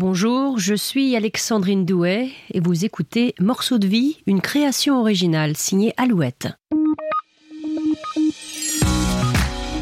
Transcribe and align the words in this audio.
Bonjour, 0.00 0.60
je 0.60 0.76
suis 0.76 1.16
Alexandrine 1.16 1.84
Douet 1.84 2.28
et 2.54 2.60
vous 2.60 2.84
écoutez 2.84 3.34
Morceau 3.40 3.78
de 3.78 3.88
vie, 3.88 4.18
une 4.28 4.40
création 4.40 5.00
originale 5.00 5.56
signée 5.56 5.92
Alouette. 5.96 6.46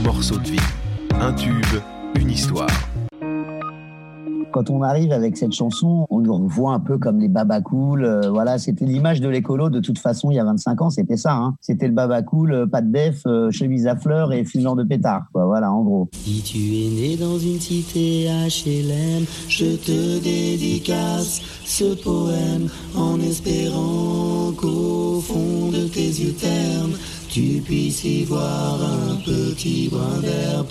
Morceau 0.03 0.39
de 0.39 0.49
vie, 0.49 0.61
un 1.21 1.35
tube, 1.35 1.83
une 2.15 2.31
histoire. 2.31 2.71
Quand 4.57 4.71
on 4.71 4.81
arrive 4.81 5.13
avec 5.13 5.37
cette 5.37 5.53
chanson, 5.53 6.07
on 6.09 6.21
nous 6.21 6.49
voit 6.49 6.73
un 6.73 6.81
peu 6.81 6.97
comme 6.97 7.19
les 7.19 7.29
baba 7.29 7.61
cool. 7.61 8.07
euh, 8.07 8.31
voilà, 8.31 8.57
c'était 8.57 8.87
l'image 8.87 9.21
de 9.21 9.29
l'écolo 9.29 9.69
de 9.69 9.81
toute 9.81 9.99
façon 9.99 10.31
il 10.31 10.37
y 10.37 10.39
a 10.39 10.45
25 10.45 10.81
ans, 10.81 10.89
c'était 10.89 11.19
ça. 11.19 11.35
Hein. 11.35 11.57
C'était 11.61 11.87
le 11.87 11.93
baba 11.93 12.23
cool, 12.23 12.55
euh, 12.55 12.67
pas 12.67 12.81
de 12.81 12.91
def, 12.91 13.21
euh, 13.27 13.51
chemise 13.51 13.87
à 13.87 13.97
fleurs 13.97 14.33
et 14.33 14.47
fumeur 14.47 14.75
de 14.75 14.83
pétard. 14.83 15.25
Voilà, 15.35 15.71
en 15.71 15.83
gros. 15.83 16.09
Si 16.13 16.41
tu 16.41 16.57
es 16.57 16.89
né 16.89 17.17
dans 17.19 17.39
une 17.39 17.61
cité 17.61 18.29
HLM, 18.29 19.27
je 19.51 19.77
te 19.77 20.25
dédicace 20.25 21.43
ce 21.67 21.95
poème 22.03 22.71
en 22.97 23.21
espérant 23.21 24.53
qu'au 24.57 25.21
fond 25.21 25.71
de 25.71 25.87
tes 25.87 26.01
yeux 26.01 26.33
ternes, 26.33 26.97
tu 27.29 27.61
puisses 27.63 28.05
y 28.07 28.25
voir 28.25 28.79
un 28.83 29.17
petit 29.17 29.91
brin 29.91 30.23
d'herbe. 30.23 30.67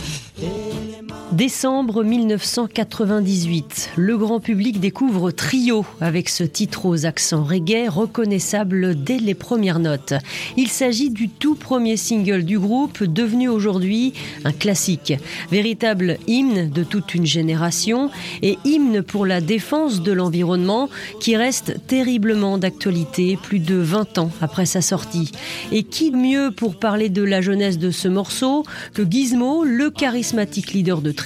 Décembre 1.35 2.05
1998, 2.05 3.89
le 3.97 4.17
grand 4.17 4.39
public 4.39 4.79
découvre 4.79 5.31
Trio 5.31 5.85
avec 5.99 6.29
ce 6.29 6.45
titre 6.45 6.85
aux 6.85 7.05
accents 7.05 7.43
reggae 7.43 7.89
reconnaissable 7.89 8.95
dès 9.03 9.17
les 9.17 9.33
premières 9.33 9.79
notes. 9.79 10.13
Il 10.55 10.69
s'agit 10.69 11.09
du 11.09 11.27
tout 11.27 11.55
premier 11.55 11.97
single 11.97 12.43
du 12.43 12.57
groupe 12.57 13.03
devenu 13.03 13.49
aujourd'hui 13.49 14.13
un 14.45 14.53
classique, 14.53 15.13
véritable 15.51 16.19
hymne 16.25 16.69
de 16.69 16.85
toute 16.85 17.13
une 17.13 17.25
génération 17.25 18.11
et 18.41 18.57
hymne 18.63 19.01
pour 19.01 19.25
la 19.25 19.41
défense 19.41 20.01
de 20.01 20.13
l'environnement 20.13 20.87
qui 21.19 21.35
reste 21.35 21.85
terriblement 21.85 22.57
d'actualité 22.57 23.37
plus 23.43 23.59
de 23.59 23.75
20 23.75 24.19
ans 24.19 24.31
après 24.39 24.65
sa 24.65 24.79
sortie. 24.79 25.33
Et 25.73 25.83
qui 25.83 26.11
mieux 26.11 26.51
pour 26.55 26.79
parler 26.79 27.09
de 27.09 27.23
la 27.23 27.41
jeunesse 27.41 27.77
de 27.77 27.91
ce 27.91 28.07
morceau 28.07 28.63
que 28.93 29.03
Gizmo, 29.03 29.65
le 29.65 29.89
charismatique 29.89 30.71
leader 30.71 31.01
de 31.01 31.11
Trio, 31.11 31.24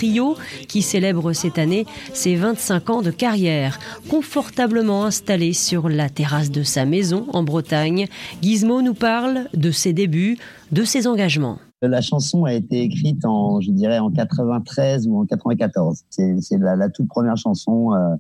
qui 0.67 0.81
célèbre 0.81 1.33
cette 1.33 1.57
année 1.57 1.85
ses 2.13 2.35
25 2.35 2.89
ans 2.89 3.01
de 3.01 3.11
carrière. 3.11 3.79
Confortablement 4.09 5.05
installé 5.05 5.53
sur 5.53 5.89
la 5.89 6.09
terrasse 6.09 6.51
de 6.51 6.63
sa 6.63 6.85
maison 6.85 7.25
en 7.33 7.43
Bretagne, 7.43 8.07
Gizmo 8.41 8.81
nous 8.81 8.93
parle 8.93 9.47
de 9.53 9.71
ses 9.71 9.93
débuts, 9.93 10.37
de 10.71 10.83
ses 10.83 11.07
engagements. 11.07 11.59
La 11.81 12.01
chanson 12.01 12.43
a 12.45 12.53
été 12.53 12.81
écrite 12.81 13.23
en, 13.25 13.61
je 13.61 13.71
dirais, 13.71 13.99
en 13.99 14.11
93 14.11 15.07
ou 15.07 15.19
en 15.19 15.25
94. 15.25 16.03
C'est 16.09 16.41
c'est 16.41 16.57
la, 16.57 16.75
la 16.75 16.89
toute 16.89 17.07
première 17.07 17.37
chanson 17.37 17.93
euh, 17.93 18.15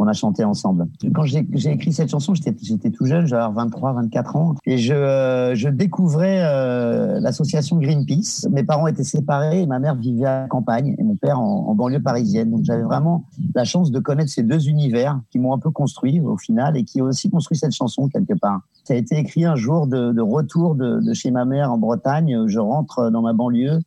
qu'on 0.00 0.06
a 0.06 0.14
chantée 0.14 0.44
ensemble. 0.44 0.88
Quand 1.14 1.24
j'ai 1.26 1.70
écrit 1.70 1.92
cette 1.92 2.08
chanson, 2.08 2.32
j'étais 2.34 2.90
tout 2.90 3.04
jeune, 3.04 3.26
j'avais 3.26 3.52
23, 3.52 3.92
24 3.92 4.36
ans, 4.36 4.54
et 4.64 4.78
je, 4.78 4.94
euh, 4.94 5.54
je 5.54 5.68
découvrais 5.68 6.40
euh, 6.42 7.20
l'association 7.20 7.76
Greenpeace. 7.76 8.48
Mes 8.50 8.64
parents 8.64 8.86
étaient 8.86 9.04
séparés, 9.04 9.60
et 9.60 9.66
ma 9.66 9.78
mère 9.78 9.96
vivait 9.96 10.24
à 10.24 10.40
la 10.42 10.48
campagne, 10.48 10.96
et 10.98 11.02
mon 11.02 11.16
père 11.16 11.38
en, 11.38 11.66
en 11.68 11.74
banlieue 11.74 12.00
parisienne. 12.00 12.50
Donc 12.50 12.64
j'avais 12.64 12.82
vraiment 12.82 13.26
la 13.54 13.64
chance 13.64 13.90
de 13.90 13.98
connaître 13.98 14.30
ces 14.30 14.42
deux 14.42 14.70
univers 14.70 15.20
qui 15.30 15.38
m'ont 15.38 15.52
un 15.52 15.58
peu 15.58 15.70
construit 15.70 16.18
au 16.20 16.38
final, 16.38 16.78
et 16.78 16.84
qui 16.84 17.02
ont 17.02 17.06
aussi 17.06 17.28
construit 17.28 17.58
cette 17.58 17.74
chanson 17.74 18.08
quelque 18.08 18.32
part. 18.32 18.60
Ça 18.84 18.94
a 18.94 18.96
été 18.96 19.18
écrit 19.18 19.44
un 19.44 19.56
jour 19.56 19.86
de, 19.86 20.12
de 20.12 20.22
retour 20.22 20.76
de, 20.76 21.00
de 21.00 21.12
chez 21.12 21.30
ma 21.30 21.44
mère 21.44 21.70
en 21.70 21.76
Bretagne. 21.76 22.44
Je 22.46 22.58
rentre 22.58 23.10
dans 23.10 23.20
ma 23.20 23.34
banlieue 23.34 23.80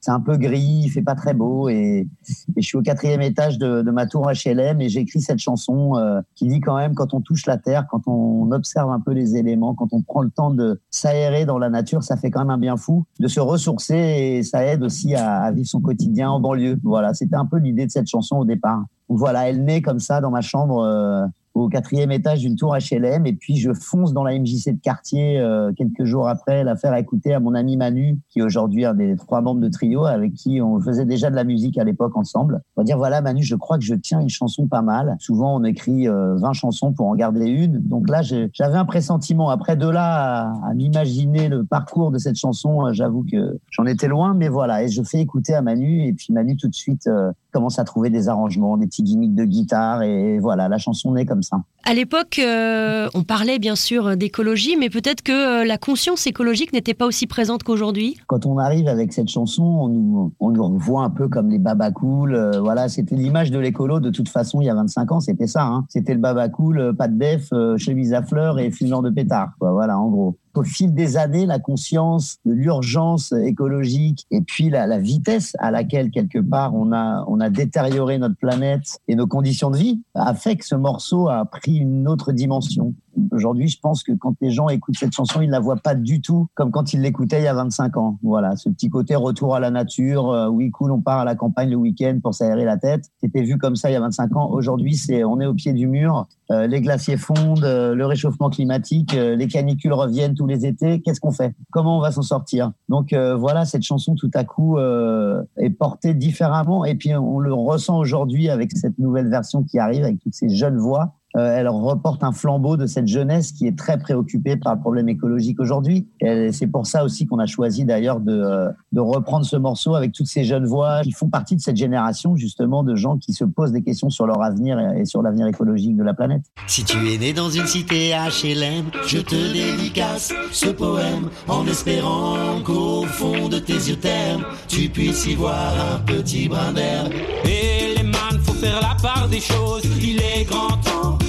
c'est 0.00 0.10
un 0.10 0.20
peu 0.20 0.36
gris, 0.36 0.82
il 0.84 0.88
fait 0.90 1.02
pas 1.02 1.14
très 1.14 1.34
beau 1.34 1.68
et, 1.68 2.08
et 2.56 2.62
je 2.62 2.66
suis 2.66 2.78
au 2.78 2.82
quatrième 2.82 3.20
étage 3.20 3.58
de, 3.58 3.82
de 3.82 3.90
ma 3.90 4.06
tour 4.06 4.30
HLM 4.30 4.80
et 4.80 4.88
j'écris 4.88 5.20
cette 5.20 5.38
chanson 5.38 5.96
euh, 5.96 6.20
qui 6.34 6.46
dit 6.48 6.60
quand 6.60 6.76
même 6.76 6.94
quand 6.94 7.12
on 7.14 7.20
touche 7.20 7.46
la 7.46 7.58
terre, 7.58 7.86
quand 7.90 8.08
on 8.08 8.50
observe 8.52 8.90
un 8.90 9.00
peu 9.00 9.12
les 9.12 9.36
éléments, 9.36 9.74
quand 9.74 9.92
on 9.92 10.02
prend 10.02 10.22
le 10.22 10.30
temps 10.30 10.50
de 10.50 10.80
s'aérer 10.90 11.44
dans 11.44 11.58
la 11.58 11.68
nature, 11.68 12.02
ça 12.02 12.16
fait 12.16 12.30
quand 12.30 12.40
même 12.40 12.50
un 12.50 12.58
bien 12.58 12.76
fou 12.76 13.04
de 13.18 13.28
se 13.28 13.40
ressourcer 13.40 13.94
et 13.96 14.42
ça 14.42 14.64
aide 14.64 14.82
aussi 14.82 15.14
à, 15.14 15.42
à 15.42 15.52
vivre 15.52 15.68
son 15.68 15.80
quotidien 15.80 16.30
en 16.30 16.40
banlieue. 16.40 16.78
Voilà, 16.82 17.12
c'était 17.14 17.36
un 17.36 17.46
peu 17.46 17.58
l'idée 17.58 17.86
de 17.86 17.90
cette 17.90 18.08
chanson 18.08 18.36
au 18.36 18.44
départ. 18.44 18.82
Voilà, 19.08 19.48
elle 19.48 19.64
naît 19.64 19.82
comme 19.82 19.98
ça 19.98 20.20
dans 20.20 20.30
ma 20.30 20.40
chambre. 20.40 20.82
euh, 20.84 21.26
au 21.60 21.68
quatrième 21.68 22.10
étage 22.12 22.40
d'une 22.40 22.56
tour 22.56 22.76
HLM 22.76 23.26
et 23.26 23.32
puis 23.32 23.56
je 23.56 23.72
fonce 23.72 24.12
dans 24.12 24.24
la 24.24 24.38
MJC 24.38 24.72
de 24.72 24.80
quartier 24.80 25.38
euh, 25.38 25.72
quelques 25.76 26.04
jours 26.04 26.28
après 26.28 26.64
la 26.64 26.76
faire 26.76 26.94
écouter 26.94 27.34
à 27.34 27.40
mon 27.40 27.54
ami 27.54 27.76
Manu 27.76 28.18
qui 28.28 28.40
est 28.40 28.42
aujourd'hui 28.42 28.84
un 28.84 28.94
des 28.94 29.16
trois 29.16 29.40
membres 29.40 29.60
de 29.60 29.68
trio 29.68 30.04
avec 30.04 30.34
qui 30.34 30.60
on 30.60 30.80
faisait 30.80 31.04
déjà 31.04 31.30
de 31.30 31.36
la 31.36 31.44
musique 31.44 31.78
à 31.78 31.84
l'époque 31.84 32.16
ensemble. 32.16 32.62
Va 32.76 32.84
dire 32.84 32.96
voilà 32.96 33.20
Manu 33.20 33.42
je 33.42 33.56
crois 33.56 33.78
que 33.78 33.84
je 33.84 33.94
tiens 33.94 34.20
une 34.20 34.28
chanson 34.28 34.66
pas 34.66 34.82
mal. 34.82 35.16
Souvent 35.20 35.56
on 35.56 35.64
écrit 35.64 36.08
euh, 36.08 36.36
20 36.36 36.52
chansons 36.52 36.92
pour 36.92 37.06
en 37.06 37.14
garder 37.14 37.46
une. 37.46 37.80
Donc 37.80 38.08
là 38.08 38.22
j'avais 38.22 38.76
un 38.76 38.84
pressentiment. 38.84 39.50
Après 39.50 39.76
de 39.76 39.88
là 39.88 40.50
à, 40.50 40.70
à 40.70 40.74
m'imaginer 40.74 41.48
le 41.48 41.64
parcours 41.64 42.10
de 42.10 42.18
cette 42.18 42.36
chanson, 42.36 42.86
euh, 42.86 42.92
j'avoue 42.92 43.24
que 43.30 43.58
j'en 43.70 43.86
étais 43.86 44.08
loin 44.08 44.34
mais 44.34 44.48
voilà 44.48 44.82
et 44.82 44.88
je 44.88 45.02
fais 45.02 45.20
écouter 45.20 45.54
à 45.54 45.62
Manu 45.62 46.06
et 46.06 46.12
puis 46.12 46.32
Manu 46.32 46.56
tout 46.56 46.68
de 46.68 46.74
suite 46.74 47.06
euh, 47.06 47.32
commence 47.50 47.78
à 47.78 47.84
trouver 47.84 48.10
des 48.10 48.28
arrangements, 48.28 48.76
des 48.76 48.86
petits 48.86 49.02
gimmicks 49.02 49.34
de 49.34 49.44
guitare 49.44 50.02
et 50.02 50.38
voilà 50.38 50.68
la 50.68 50.78
chanson 50.78 51.12
naît 51.12 51.26
comme 51.26 51.42
ça. 51.42 51.62
À 51.84 51.94
l'époque, 51.94 52.38
euh, 52.38 53.08
on 53.14 53.22
parlait 53.22 53.58
bien 53.58 53.74
sûr 53.74 54.16
d'écologie, 54.16 54.76
mais 54.78 54.90
peut-être 54.90 55.22
que 55.22 55.62
euh, 55.62 55.64
la 55.64 55.78
conscience 55.78 56.26
écologique 56.26 56.72
n'était 56.72 56.94
pas 56.94 57.06
aussi 57.06 57.26
présente 57.26 57.62
qu'aujourd'hui. 57.62 58.16
quand 58.26 58.44
on 58.46 58.58
arrive 58.58 58.86
avec 58.86 59.12
cette 59.12 59.28
chanson, 59.28 59.62
on 59.62 59.88
nous, 59.88 60.32
on 60.40 60.50
nous 60.50 60.78
voit 60.78 61.04
un 61.04 61.10
peu 61.10 61.28
comme 61.28 61.50
les 61.50 61.58
baba 61.58 61.90
cool. 61.90 62.34
euh, 62.34 62.60
voilà, 62.60 62.88
c'était 62.88 63.16
l'image 63.16 63.50
de 63.50 63.58
l'écolo 63.58 63.98
de 63.98 64.10
toute 64.10 64.28
façon 64.28 64.60
il 64.60 64.66
y 64.66 64.70
a 64.70 64.74
25 64.74 65.12
ans, 65.12 65.20
c'était 65.20 65.46
ça. 65.46 65.64
Hein. 65.64 65.84
C'était 65.88 66.14
le 66.14 66.20
baba 66.20 66.48
cool, 66.48 66.78
euh, 66.78 66.92
pas 66.92 67.08
de 67.08 67.18
def, 67.18 67.50
chemise 67.78 68.12
à 68.12 68.22
fleurs 68.22 68.58
et 68.58 68.70
fumeur 68.70 69.02
de 69.02 69.10
pétard. 69.10 69.52
Quoi, 69.58 69.72
voilà, 69.72 69.98
en 69.98 70.08
gros. 70.08 70.36
Au 70.54 70.64
fil 70.64 70.94
des 70.94 71.16
années, 71.16 71.46
la 71.46 71.58
conscience 71.58 72.38
de 72.44 72.52
l'urgence 72.52 73.32
écologique 73.32 74.26
et 74.30 74.40
puis 74.40 74.68
la, 74.68 74.86
la 74.86 74.98
vitesse 74.98 75.54
à 75.58 75.70
laquelle 75.70 76.10
quelque 76.10 76.38
part 76.38 76.74
on 76.74 76.92
a 76.92 77.24
on 77.28 77.40
a 77.40 77.50
détérioré 77.50 78.18
notre 78.18 78.36
planète 78.36 78.98
et 79.06 79.14
nos 79.14 79.26
conditions 79.26 79.70
de 79.70 79.76
vie 79.76 80.02
a 80.14 80.34
fait 80.34 80.56
que 80.56 80.66
ce 80.66 80.74
morceau 80.74 81.28
a 81.28 81.44
pris 81.44 81.76
une 81.76 82.08
autre 82.08 82.32
dimension. 82.32 82.94
Aujourd'hui, 83.32 83.68
je 83.68 83.78
pense 83.80 84.02
que 84.02 84.12
quand 84.12 84.34
les 84.40 84.50
gens 84.50 84.68
écoutent 84.68 84.96
cette 84.98 85.12
chanson, 85.12 85.40
ils 85.40 85.50
la 85.50 85.60
voient 85.60 85.76
pas 85.76 85.94
du 85.94 86.20
tout 86.20 86.46
comme 86.54 86.70
quand 86.70 86.92
ils 86.92 87.00
l'écoutaient 87.00 87.40
il 87.40 87.44
y 87.44 87.48
a 87.48 87.54
25 87.54 87.96
ans. 87.96 88.18
Voilà, 88.22 88.56
ce 88.56 88.68
petit 88.68 88.88
côté 88.88 89.14
retour 89.16 89.54
à 89.54 89.60
la 89.60 89.70
nature. 89.70 90.30
euh, 90.30 90.48
oui, 90.48 90.70
cool, 90.70 90.92
on 90.92 91.00
part 91.00 91.20
à 91.20 91.24
la 91.24 91.34
campagne 91.34 91.70
le 91.70 91.76
week-end 91.76 92.18
pour 92.22 92.34
s'aérer 92.34 92.64
la 92.64 92.76
tête. 92.76 93.04
C'était 93.20 93.42
vu 93.42 93.58
comme 93.58 93.76
ça 93.76 93.90
il 93.90 93.94
y 93.94 93.96
a 93.96 94.00
25 94.00 94.36
ans. 94.36 94.50
Aujourd'hui, 94.50 94.96
c'est 94.96 95.24
on 95.24 95.40
est 95.40 95.46
au 95.46 95.54
pied 95.54 95.72
du 95.72 95.86
mur. 95.86 96.26
euh, 96.50 96.66
les 96.66 96.80
glaciers 96.80 97.16
fondent, 97.16 97.64
euh, 97.64 97.94
le 97.94 98.06
réchauffement 98.06 98.50
climatique, 98.50 99.14
euh, 99.14 99.36
les 99.36 99.46
canicules 99.46 99.92
reviennent 99.92 100.34
tous 100.34 100.46
les 100.46 100.66
étés. 100.66 101.00
Qu'est-ce 101.00 101.20
qu'on 101.20 101.30
fait? 101.30 101.54
Comment 101.70 101.98
on 101.98 102.00
va 102.00 102.10
s'en 102.10 102.22
sortir? 102.22 102.72
Donc 102.88 103.14
voilà, 103.14 103.64
cette 103.64 103.82
chanson 103.82 104.14
tout 104.14 104.30
à 104.34 104.44
coup 104.44 104.78
est 104.78 105.70
portée 105.70 106.14
différemment 106.14 106.84
et 106.84 106.94
puis 106.94 107.14
on 107.14 107.38
le 107.38 107.52
ressent 107.52 107.98
aujourd'hui 107.98 108.48
avec 108.48 108.76
cette 108.76 108.98
nouvelle 108.98 109.28
version 109.28 109.62
qui 109.62 109.78
arrive 109.78 110.04
avec 110.04 110.18
toutes 110.20 110.34
ces 110.34 110.48
jeunes 110.48 110.78
voix. 110.78 111.14
Euh, 111.36 111.56
elle 111.56 111.68
reporte 111.68 112.22
un 112.22 112.32
flambeau 112.32 112.76
de 112.76 112.86
cette 112.86 113.08
jeunesse 113.08 113.52
qui 113.52 113.66
est 113.66 113.76
très 113.76 113.98
préoccupée 113.98 114.56
par 114.56 114.74
le 114.74 114.80
problème 114.80 115.08
écologique 115.08 115.60
aujourd'hui. 115.60 116.08
C'est 116.20 116.66
pour 116.66 116.86
ça 116.86 117.04
aussi 117.04 117.26
qu'on 117.26 117.38
a 117.38 117.46
choisi 117.46 117.84
d'ailleurs 117.84 118.20
de, 118.20 118.32
euh, 118.32 118.68
de 118.92 119.00
reprendre 119.00 119.44
ce 119.44 119.56
morceau 119.56 119.94
avec 119.94 120.12
toutes 120.12 120.26
ces 120.26 120.44
jeunes 120.44 120.66
voix 120.66 121.02
qui 121.02 121.12
font 121.12 121.28
partie 121.28 121.56
de 121.56 121.60
cette 121.60 121.76
génération 121.76 122.36
justement 122.36 122.82
de 122.82 122.96
gens 122.96 123.16
qui 123.16 123.32
se 123.32 123.44
posent 123.44 123.72
des 123.72 123.82
questions 123.82 124.10
sur 124.10 124.26
leur 124.26 124.42
avenir 124.42 124.78
et 124.78 125.00
et 125.00 125.04
sur 125.04 125.22
l'avenir 125.22 125.46
écologique 125.46 125.96
de 125.96 126.02
la 126.02 126.14
planète. 126.14 126.42
Si 126.66 126.84
tu 126.84 126.96
es 127.12 127.18
né 127.18 127.32
dans 127.32 127.50
une 127.50 127.66
cité 127.66 128.12
HLM, 128.12 128.90
je 129.06 129.18
te 129.18 129.34
dédicace 129.52 130.32
ce 130.52 130.66
poème 130.66 131.30
en 131.48 131.66
espérant 131.66 132.60
qu'au 132.64 133.04
fond 133.04 133.48
de 133.48 133.58
tes 133.58 133.72
yeux 133.72 133.96
ternes, 133.96 134.42
tu 134.68 134.88
puisses 134.88 135.26
y 135.26 135.34
voir 135.34 135.72
un 135.94 135.98
petit 136.00 136.48
brin 136.48 136.72
d'herbe. 136.72 137.12
Et 137.44 137.96
les 137.96 138.02
man, 138.02 138.38
faut 138.42 138.52
faire 138.52 138.80
la 138.80 138.96
part 139.02 139.28
des 139.28 139.40
choses. 139.40 139.82
Il 140.02 140.18
est 140.18 140.44
grand 140.44 140.76
temps 140.78 141.19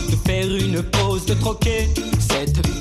une 0.65 0.83
pause, 0.83 1.25
de 1.25 1.33
troquer 1.33 1.87
cette 2.19 2.80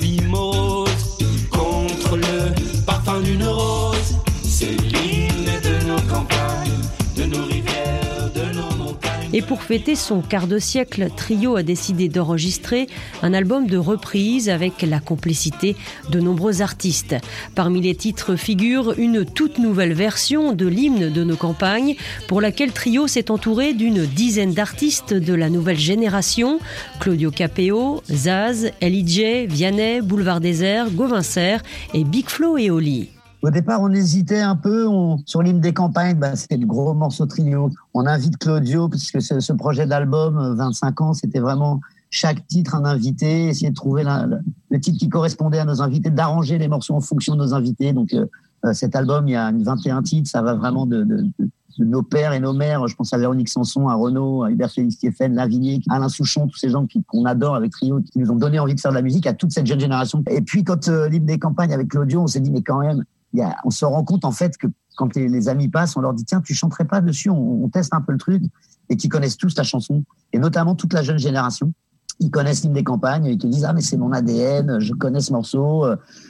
Et 9.33 9.41
pour 9.41 9.63
fêter 9.63 9.95
son 9.95 10.21
quart 10.21 10.47
de 10.47 10.59
siècle, 10.59 11.07
Trio 11.15 11.55
a 11.55 11.63
décidé 11.63 12.09
d'enregistrer 12.09 12.87
un 13.21 13.33
album 13.33 13.65
de 13.65 13.77
reprises 13.77 14.49
avec 14.49 14.81
la 14.81 14.99
complicité 14.99 15.77
de 16.09 16.19
nombreux 16.19 16.61
artistes. 16.61 17.15
Parmi 17.55 17.79
les 17.79 17.95
titres 17.95 18.35
figure 18.35 18.93
une 18.97 19.23
toute 19.23 19.57
nouvelle 19.57 19.93
version 19.93 20.51
de 20.51 20.67
l'hymne 20.67 21.09
de 21.09 21.23
nos 21.23 21.37
campagnes, 21.37 21.95
pour 22.27 22.41
laquelle 22.41 22.73
Trio 22.73 23.07
s'est 23.07 23.31
entouré 23.31 23.73
d'une 23.73 24.05
dizaine 24.05 24.53
d'artistes 24.53 25.13
de 25.13 25.33
la 25.33 25.49
nouvelle 25.49 25.79
génération 25.79 26.59
Claudio 26.99 27.31
Capéo, 27.31 28.01
Zaz, 28.11 28.71
LIJ, 28.81 29.47
Vianney, 29.47 30.01
Boulevard 30.01 30.41
Désert, 30.41 30.91
Gauvin 30.91 31.21
Serre 31.21 31.63
et 31.93 32.03
Big 32.03 32.27
Flo 32.27 32.57
et 32.57 32.69
Oli. 32.69 33.09
Au 33.41 33.49
départ, 33.49 33.81
on 33.81 33.89
hésitait 33.89 34.41
un 34.41 34.55
peu. 34.55 34.87
On, 34.87 35.17
sur 35.25 35.41
l'hymne 35.41 35.61
des 35.61 35.73
campagnes, 35.73 36.17
bah, 36.17 36.35
c'était 36.35 36.57
le 36.57 36.67
gros 36.67 36.93
morceau 36.93 37.25
trio. 37.25 37.71
On 37.93 38.05
invite 38.05 38.37
Claudio, 38.37 38.87
parce 38.87 39.09
que 39.11 39.19
ce, 39.19 39.39
ce 39.39 39.53
projet 39.53 39.87
d'album, 39.87 40.55
25 40.55 41.01
ans, 41.01 41.13
c'était 41.13 41.39
vraiment 41.39 41.81
chaque 42.11 42.45
titre 42.47 42.75
un 42.75 42.85
invité, 42.85 43.47
essayer 43.47 43.69
de 43.69 43.75
trouver 43.75 44.03
le 44.03 44.79
titre 44.79 44.99
qui 44.99 45.09
correspondait 45.09 45.59
à 45.59 45.65
nos 45.65 45.81
invités, 45.81 46.09
d'arranger 46.09 46.57
les 46.57 46.67
morceaux 46.67 46.93
en 46.93 47.01
fonction 47.01 47.35
de 47.35 47.39
nos 47.39 47.53
invités. 47.53 47.93
Donc, 47.93 48.13
euh, 48.13 48.27
cet 48.73 48.95
album, 48.95 49.27
il 49.27 49.31
y 49.31 49.35
a 49.35 49.51
21 49.51 50.03
titres, 50.03 50.29
ça 50.29 50.41
va 50.41 50.53
vraiment 50.53 50.85
de, 50.85 51.03
de, 51.03 51.25
de, 51.39 51.85
nos 51.85 52.03
pères 52.03 52.33
et 52.33 52.39
nos 52.41 52.53
mères. 52.53 52.85
Je 52.87 52.95
pense 52.95 53.13
à 53.13 53.17
Véronique 53.17 53.47
Sanson, 53.47 53.87
à 53.87 53.95
Renaud, 53.95 54.43
à 54.43 54.51
Hubert 54.51 54.69
Félix 54.69 54.95
Stéphane, 54.95 55.33
Lavigné, 55.33 55.81
Alain 55.89 56.09
Souchon, 56.09 56.47
tous 56.47 56.57
ces 56.57 56.69
gens 56.69 56.85
qu'on 57.07 57.25
adore 57.25 57.55
avec 57.55 57.71
Trio, 57.71 58.01
qui 58.01 58.19
nous 58.19 58.29
ont 58.29 58.35
donné 58.35 58.59
envie 58.59 58.75
de 58.75 58.79
faire 58.79 58.91
de 58.91 58.97
la 58.97 59.01
musique 59.01 59.25
à 59.25 59.33
toute 59.33 59.51
cette 59.51 59.65
jeune 59.65 59.79
génération. 59.79 60.21
Et 60.29 60.41
puis, 60.41 60.65
quand 60.65 60.89
euh, 60.89 61.07
l'hymne 61.07 61.25
des 61.25 61.39
campagnes 61.39 61.73
avec 61.73 61.87
Claudio, 61.87 62.21
on 62.21 62.27
s'est 62.27 62.41
dit, 62.41 62.51
mais 62.51 62.61
quand 62.61 62.79
même, 62.79 63.03
y 63.33 63.41
a, 63.41 63.55
on 63.65 63.69
se 63.69 63.85
rend 63.85 64.03
compte 64.03 64.25
en 64.25 64.31
fait 64.31 64.57
que 64.57 64.67
quand 64.95 65.15
les, 65.15 65.47
amis 65.47 65.69
passent, 65.69 65.95
on 65.95 66.01
leur 66.01 66.13
dit, 66.13 66.25
tiens, 66.25 66.41
tu 66.41 66.53
chanterais 66.53 66.85
pas 66.85 67.01
dessus, 67.01 67.29
on, 67.29 67.63
on 67.63 67.69
teste 67.69 67.93
un 67.93 68.01
peu 68.01 68.11
le 68.11 68.17
truc, 68.17 68.43
et 68.89 68.97
qui 68.97 69.09
connaissent 69.09 69.37
tous 69.37 69.55
ta 69.55 69.63
chanson, 69.63 70.03
et 70.33 70.39
notamment 70.39 70.75
toute 70.75 70.93
la 70.93 71.01
jeune 71.01 71.17
génération 71.17 71.73
ils 72.21 72.29
connaissent 72.29 72.61
l'hymne 72.61 72.73
des 72.73 72.83
campagnes, 72.83 73.25
ils 73.25 73.37
te 73.37 73.47
disent 73.47 73.65
ah 73.65 73.73
mais 73.73 73.81
c'est 73.81 73.97
mon 73.97 74.11
ADN, 74.11 74.79
je 74.79 74.93
connais 74.93 75.21
ce 75.21 75.33
morceau. 75.33 75.85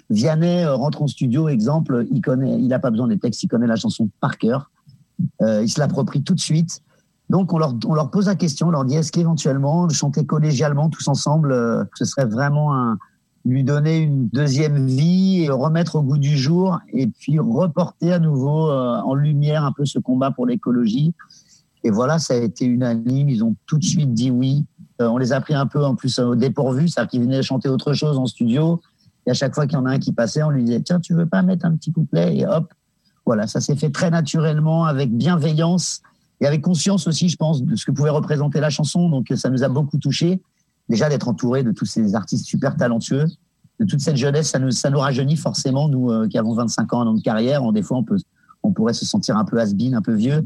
Vianney 0.09 0.65
rentre 0.65 1.01
en 1.01 1.07
studio, 1.07 1.49
exemple, 1.49 2.07
il 2.11 2.21
connaît, 2.21 2.59
il 2.61 2.73
a 2.73 2.79
pas 2.79 2.91
besoin 2.91 3.07
des 3.07 3.19
textes, 3.19 3.43
il 3.43 3.49
connaît 3.49 3.67
la 3.67 3.75
chanson 3.75 4.09
par 4.21 4.37
cœur, 4.37 4.71
euh, 5.41 5.61
il 5.63 5.69
se 5.69 5.79
l'approprie 5.79 6.23
tout 6.23 6.33
de 6.33 6.39
suite. 6.39 6.81
Donc 7.29 7.53
on 7.53 7.57
leur, 7.57 7.75
on 7.85 7.93
leur 7.93 8.09
pose 8.09 8.27
la 8.27 8.35
question, 8.35 8.67
on 8.67 8.71
leur 8.71 8.85
dit 8.85 8.95
est-ce 8.95 9.11
qu'éventuellement 9.11 9.87
chanter 9.89 10.25
collégialement 10.25 10.89
tous 10.89 11.07
ensemble, 11.09 11.51
euh, 11.51 11.83
ce 11.95 12.05
serait 12.05 12.25
vraiment 12.25 12.73
un, 12.73 12.97
lui 13.45 13.63
donner 13.63 13.99
une 13.99 14.27
deuxième 14.27 14.85
vie, 14.87 15.43
et 15.43 15.49
remettre 15.49 15.95
au 15.95 16.01
goût 16.01 16.17
du 16.17 16.37
jour, 16.37 16.79
et 16.93 17.07
puis 17.07 17.39
reporter 17.39 18.11
à 18.11 18.19
nouveau 18.19 18.69
euh, 18.69 18.97
en 18.99 19.15
lumière 19.15 19.63
un 19.63 19.71
peu 19.71 19.85
ce 19.85 19.99
combat 19.99 20.31
pour 20.31 20.45
l'écologie. 20.45 21.13
Et 21.83 21.89
voilà, 21.89 22.19
ça 22.19 22.35
a 22.35 22.37
été 22.37 22.65
unanime. 22.65 23.29
Ils 23.29 23.43
ont 23.43 23.55
tout 23.65 23.77
de 23.77 23.83
suite 23.83 24.13
dit 24.13 24.29
oui. 24.29 24.65
Euh, 25.01 25.07
on 25.07 25.17
les 25.17 25.33
a 25.33 25.41
pris 25.41 25.55
un 25.55 25.65
peu 25.65 25.83
en 25.83 25.95
plus 25.95 26.19
au 26.19 26.35
dépourvu, 26.35 26.87
c'est-à-dire 26.87 27.09
qu'ils 27.09 27.21
venaient 27.21 27.41
chanter 27.41 27.69
autre 27.69 27.93
chose 27.93 28.17
en 28.17 28.27
studio. 28.27 28.79
Et 29.25 29.31
à 29.31 29.33
chaque 29.33 29.55
fois 29.55 29.65
qu'il 29.65 29.77
y 29.77 29.81
en 29.81 29.85
a 29.85 29.91
un 29.91 29.99
qui 29.99 30.13
passait, 30.13 30.43
on 30.43 30.49
lui 30.49 30.63
disait 30.63 30.81
tiens, 30.81 30.99
tu 30.99 31.13
veux 31.13 31.25
pas 31.25 31.41
mettre 31.41 31.65
un 31.65 31.75
petit 31.75 31.91
couplet? 31.91 32.37
Et 32.37 32.45
hop, 32.45 32.71
voilà, 33.25 33.47
ça 33.47 33.59
s'est 33.59 33.75
fait 33.75 33.89
très 33.89 34.09
naturellement, 34.11 34.85
avec 34.85 35.15
bienveillance 35.15 36.01
et 36.39 36.47
avec 36.47 36.61
conscience 36.61 37.07
aussi, 37.07 37.29
je 37.29 37.37
pense, 37.37 37.63
de 37.63 37.75
ce 37.75 37.85
que 37.85 37.91
pouvait 37.91 38.09
représenter 38.09 38.59
la 38.59 38.69
chanson. 38.69 39.09
Donc 39.09 39.31
ça 39.35 39.49
nous 39.49 39.63
a 39.63 39.69
beaucoup 39.69 39.97
touché. 39.97 40.41
Déjà 40.91 41.07
d'être 41.07 41.29
entouré 41.29 41.63
de 41.63 41.71
tous 41.71 41.85
ces 41.85 42.15
artistes 42.15 42.45
super 42.45 42.75
talentueux, 42.75 43.25
de 43.79 43.85
toute 43.85 44.01
cette 44.01 44.17
jeunesse, 44.17 44.49
ça 44.49 44.59
nous, 44.59 44.71
ça 44.71 44.89
nous 44.89 44.99
rajeunit 44.99 45.37
forcément, 45.37 45.87
nous 45.87 46.11
euh, 46.11 46.27
qui 46.27 46.37
avons 46.37 46.53
25 46.53 46.93
ans 46.93 47.05
dans 47.05 47.13
notre 47.13 47.23
carrière. 47.23 47.63
On, 47.63 47.71
des 47.71 47.81
fois, 47.81 47.97
on 47.97 48.03
peut 48.03 48.17
on 48.63 48.73
pourrait 48.73 48.93
se 48.93 49.05
sentir 49.05 49.37
un 49.37 49.45
peu 49.45 49.59
has 49.59 49.73
un 49.93 50.01
peu 50.01 50.13
vieux. 50.13 50.43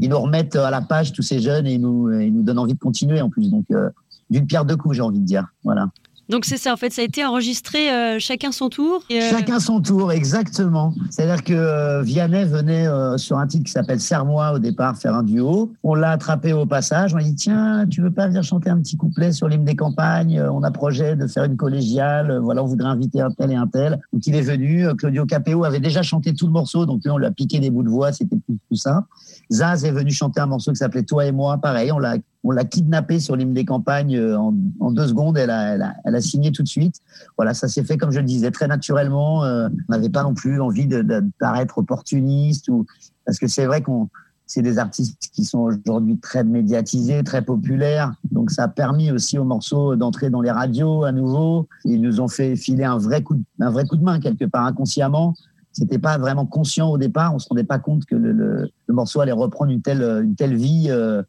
Ils 0.00 0.08
nous 0.08 0.18
remettent 0.18 0.56
à 0.56 0.70
la 0.70 0.80
page 0.80 1.12
tous 1.12 1.22
ces 1.22 1.40
jeunes 1.40 1.66
et 1.66 1.74
ils 1.74 1.80
nous, 1.80 2.10
ils 2.12 2.32
nous 2.32 2.42
donnent 2.42 2.60
envie 2.60 2.74
de 2.74 2.78
continuer 2.78 3.20
en 3.20 3.28
plus. 3.28 3.50
Donc, 3.50 3.66
euh, 3.70 3.90
d'une 4.30 4.46
pierre 4.46 4.64
deux 4.64 4.76
coups, 4.76 4.96
j'ai 4.96 5.02
envie 5.02 5.18
de 5.18 5.24
dire. 5.24 5.48
Voilà. 5.64 5.90
Donc 6.28 6.44
c'est 6.44 6.58
ça, 6.58 6.74
en 6.74 6.76
fait, 6.76 6.92
ça 6.92 7.00
a 7.00 7.04
été 7.06 7.24
enregistré 7.24 7.90
euh, 7.90 8.18
chacun 8.18 8.52
son 8.52 8.68
tour. 8.68 9.02
Euh... 9.10 9.30
Chacun 9.30 9.60
son 9.60 9.80
tour, 9.80 10.12
exactement. 10.12 10.92
C'est-à-dire 11.08 11.42
que 11.42 11.54
euh, 11.54 12.02
Vianney 12.02 12.44
venait 12.44 12.86
euh, 12.86 13.16
sur 13.16 13.38
un 13.38 13.46
titre 13.46 13.64
qui 13.64 13.72
s'appelle 13.72 13.98
Serre-moi 13.98 14.52
au 14.52 14.58
départ 14.58 14.98
faire 14.98 15.14
un 15.14 15.22
duo. 15.22 15.72
On 15.82 15.94
l'a 15.94 16.10
attrapé 16.10 16.52
au 16.52 16.66
passage. 16.66 17.14
On 17.14 17.16
a 17.16 17.22
dit 17.22 17.34
tiens, 17.34 17.86
tu 17.88 18.02
veux 18.02 18.10
pas 18.10 18.26
venir 18.26 18.42
chanter 18.42 18.68
un 18.68 18.78
petit 18.78 18.98
couplet 18.98 19.32
sur 19.32 19.48
l'hymne 19.48 19.64
des 19.64 19.76
campagnes? 19.76 20.42
On 20.42 20.62
a 20.62 20.70
projet 20.70 21.16
de 21.16 21.26
faire 21.26 21.44
une 21.44 21.56
collégiale. 21.56 22.38
Voilà, 22.42 22.62
on 22.62 22.66
voudrait 22.66 22.90
inviter 22.90 23.22
un 23.22 23.30
tel 23.30 23.50
et 23.50 23.56
un 23.56 23.66
tel. 23.66 23.98
Donc 24.12 24.26
il 24.26 24.34
est 24.34 24.42
venu. 24.42 24.86
Claudio 24.96 25.24
Capéo 25.24 25.64
avait 25.64 25.80
déjà 25.80 26.02
chanté 26.02 26.34
tout 26.34 26.46
le 26.46 26.52
morceau, 26.52 26.84
donc 26.84 27.06
là 27.06 27.14
on 27.14 27.18
lui 27.18 27.26
a 27.26 27.30
piqué 27.30 27.58
des 27.58 27.70
bouts 27.70 27.82
de 27.82 27.88
voix, 27.88 28.12
c'était 28.12 28.36
plus, 28.36 28.58
plus 28.66 28.76
simple. 28.76 29.08
Zaz 29.50 29.84
est 29.86 29.90
venu 29.90 30.10
chanter 30.10 30.40
un 30.40 30.46
morceau 30.46 30.72
qui 30.72 30.76
s'appelait 30.76 31.04
Toi 31.04 31.24
et 31.24 31.32
moi. 31.32 31.56
Pareil, 31.56 31.90
on 31.90 31.98
l'a 31.98 32.16
on 32.48 32.52
l'a 32.52 32.64
kidnappé 32.64 33.20
sur 33.20 33.36
l'hymne 33.36 33.52
des 33.52 33.66
campagnes 33.66 34.16
euh, 34.16 34.38
en, 34.38 34.90
deux 34.90 35.06
secondes. 35.06 35.36
Elle 35.36 35.50
a, 35.50 35.94
elle, 36.04 36.14
a, 36.14 36.20
signé 36.22 36.50
tout 36.50 36.62
de 36.62 36.68
suite. 36.68 36.96
Voilà, 37.36 37.52
ça 37.52 37.68
s'est 37.68 37.84
fait 37.84 37.98
comme 37.98 38.10
je 38.10 38.20
le 38.20 38.24
disais 38.24 38.50
très 38.50 38.66
naturellement. 38.66 39.44
Euh, 39.44 39.68
on 39.88 39.92
n'avait 39.92 40.08
pas 40.08 40.22
non 40.22 40.32
plus 40.32 40.58
envie 40.58 40.86
de, 40.86 41.02
de, 41.02 41.20
de 41.20 41.30
paraître 41.38 41.76
opportuniste 41.76 42.68
ou 42.70 42.86
parce 43.26 43.38
que 43.38 43.46
c'est 43.46 43.66
vrai 43.66 43.82
qu'on 43.82 44.08
c'est 44.46 44.62
des 44.62 44.78
artistes 44.78 45.28
qui 45.30 45.44
sont 45.44 45.58
aujourd'hui 45.58 46.16
très 46.16 46.42
médiatisés, 46.42 47.22
très 47.22 47.42
populaires. 47.42 48.14
Donc 48.32 48.50
ça 48.50 48.62
a 48.62 48.68
permis 48.68 49.10
aussi 49.10 49.38
aux 49.38 49.44
morceaux 49.44 49.94
d'entrer 49.94 50.30
dans 50.30 50.40
les 50.40 50.50
radios 50.50 51.04
à 51.04 51.12
nouveau. 51.12 51.68
Ils 51.84 52.00
nous 52.00 52.18
ont 52.22 52.28
fait 52.28 52.56
filer 52.56 52.84
un 52.84 52.96
vrai 52.96 53.22
coup 53.22 53.36
un 53.60 53.70
vrai 53.70 53.84
coup 53.84 53.96
de 53.96 54.04
main 54.04 54.20
quelque 54.20 54.46
part 54.46 54.64
inconsciemment. 54.64 55.34
C'était 55.78 55.98
pas 55.98 56.18
vraiment 56.18 56.46
conscient 56.46 56.88
au 56.88 56.98
départ. 56.98 57.34
On 57.34 57.38
se 57.38 57.48
rendait 57.48 57.64
pas 57.64 57.78
compte 57.78 58.04
que 58.04 58.14
le, 58.16 58.70
morceau 58.88 59.20
allait 59.20 59.32
reprendre 59.32 59.70
une 59.70 59.82
telle, 59.82 60.02
une 60.02 60.34
telle 60.34 60.54
vie. 60.54 60.88
Euh, 60.90 61.22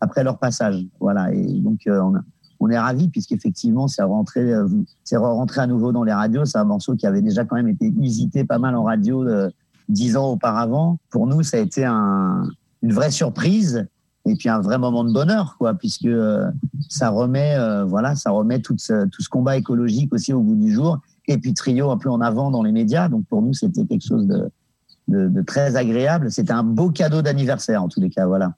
après 0.00 0.24
leur 0.24 0.38
passage. 0.38 0.84
Voilà. 0.98 1.32
Et 1.32 1.60
donc, 1.60 1.80
euh, 1.86 2.00
on, 2.00 2.14
on, 2.60 2.70
est 2.70 2.78
ravis 2.78 3.08
puisqu'effectivement, 3.08 3.86
c'est 3.88 4.02
rentré, 4.02 4.40
euh, 4.40 4.66
c'est 5.04 5.16
rentré 5.16 5.60
à 5.60 5.66
nouveau 5.66 5.92
dans 5.92 6.04
les 6.04 6.12
radios. 6.12 6.44
C'est 6.44 6.58
un 6.58 6.64
morceau 6.64 6.96
qui 6.96 7.06
avait 7.06 7.22
déjà 7.22 7.44
quand 7.44 7.56
même 7.56 7.68
été 7.68 7.86
usité 7.86 8.44
pas 8.44 8.58
mal 8.58 8.74
en 8.74 8.84
radio 8.84 9.26
euh, 9.26 9.50
dix 9.88 10.16
ans 10.16 10.30
auparavant. 10.30 10.98
Pour 11.10 11.26
nous, 11.26 11.42
ça 11.42 11.58
a 11.58 11.60
été 11.60 11.84
un, 11.84 12.48
une 12.82 12.92
vraie 12.92 13.10
surprise 13.10 13.86
et 14.26 14.34
puis 14.36 14.48
un 14.48 14.60
vrai 14.60 14.78
moment 14.78 15.04
de 15.04 15.12
bonheur, 15.12 15.56
quoi, 15.58 15.74
puisque 15.74 16.10
ça 16.90 17.08
remet, 17.08 17.56
voilà, 17.86 18.14
ça 18.14 18.30
remet 18.30 18.60
tout 18.60 18.76
ce, 18.76 19.06
tout 19.06 19.22
ce 19.22 19.30
combat 19.30 19.56
écologique 19.56 20.12
aussi 20.12 20.34
au 20.34 20.42
bout 20.42 20.56
du 20.56 20.70
jour. 20.70 20.98
Et 21.28 21.38
puis 21.38 21.54
trio 21.54 21.90
un 21.90 21.98
peu 21.98 22.10
en 22.10 22.20
avant 22.20 22.50
dans 22.50 22.62
les 22.62 22.72
médias. 22.72 23.08
Donc 23.08 23.26
pour 23.26 23.42
nous, 23.42 23.54
c'était 23.54 23.84
quelque 23.84 24.06
chose 24.06 24.26
de, 24.26 24.50
de, 25.08 25.28
de 25.28 25.42
très 25.42 25.76
agréable. 25.76 26.30
C'était 26.30 26.52
un 26.52 26.64
beau 26.64 26.90
cadeau 26.90 27.22
d'anniversaire 27.22 27.82
en 27.82 27.88
tous 27.88 28.00
les 28.00 28.10
cas, 28.10 28.26
voilà. 28.26 28.54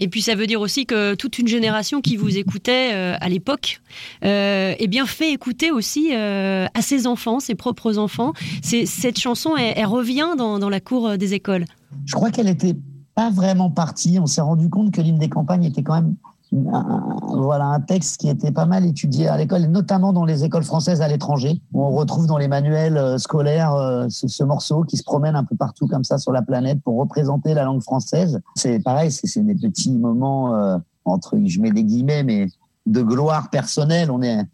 Et 0.00 0.08
puis 0.08 0.22
ça 0.22 0.34
veut 0.34 0.46
dire 0.46 0.60
aussi 0.60 0.86
que 0.86 1.14
toute 1.14 1.38
une 1.38 1.46
génération 1.46 2.00
qui 2.00 2.16
vous 2.16 2.36
écoutait 2.36 2.90
euh, 2.94 3.16
à 3.20 3.28
l'époque, 3.28 3.80
euh, 4.24 4.74
eh 4.78 4.88
bien 4.88 5.06
fait 5.06 5.32
écouter 5.32 5.70
aussi 5.70 6.10
euh, 6.12 6.66
à 6.74 6.82
ses 6.82 7.06
enfants, 7.06 7.38
ses 7.38 7.54
propres 7.54 7.98
enfants. 7.98 8.32
Cette 8.62 9.18
chanson, 9.18 9.56
elle, 9.56 9.74
elle 9.76 9.86
revient 9.86 10.30
dans, 10.36 10.58
dans, 10.58 10.68
la 10.68 10.80
cour 10.80 11.16
des 11.16 11.34
écoles. 11.34 11.64
Je 12.06 12.14
crois 12.14 12.30
qu'elle 12.30 12.46
n'était 12.46 12.76
pas 13.14 13.30
vraiment 13.30 13.70
partie. 13.70 14.18
On 14.18 14.26
s'est 14.26 14.40
rendu 14.40 14.68
compte 14.68 14.92
que 14.92 15.00
l'hymne 15.00 15.18
des 15.18 15.28
campagnes 15.28 15.64
était 15.64 15.82
quand 15.82 15.94
même 15.94 16.16
voilà 16.54 17.66
un 17.66 17.80
texte 17.80 18.18
qui 18.18 18.28
était 18.28 18.52
pas 18.52 18.66
mal 18.66 18.86
étudié 18.86 19.26
à 19.28 19.36
l'école, 19.36 19.62
notamment 19.62 20.12
dans 20.12 20.24
les 20.24 20.44
écoles 20.44 20.62
françaises 20.62 21.00
à 21.00 21.08
l'étranger. 21.08 21.60
On 21.72 21.90
retrouve 21.90 22.26
dans 22.26 22.38
les 22.38 22.46
manuels 22.46 22.96
euh, 22.96 23.18
scolaires 23.18 23.74
euh, 23.74 24.06
ce, 24.08 24.28
ce, 24.28 24.44
morceau 24.44 24.84
qui 24.84 24.96
se 24.96 25.02
promène 25.02 25.34
un 25.34 25.42
peu 25.42 25.56
partout 25.56 25.88
comme 25.88 26.04
ça 26.04 26.18
sur 26.18 26.30
la 26.30 26.42
planète 26.42 26.80
pour 26.82 26.96
représenter 26.98 27.54
la 27.54 27.64
langue 27.64 27.82
française. 27.82 28.40
C'est 28.54 28.78
pareil, 28.78 29.10
c'est 29.10 29.40
des 29.44 29.54
petits 29.54 29.90
moments 29.92 30.54
euh, 30.54 30.78
entre, 31.04 31.36
je 31.44 31.60
mets 31.60 31.72
des 31.72 31.82
guillemets, 31.82 32.22
mais 32.22 32.46
de 32.86 33.02
gloire 33.02 33.50
personnelle. 33.50 34.10
On 34.10 34.22
est 34.22 34.44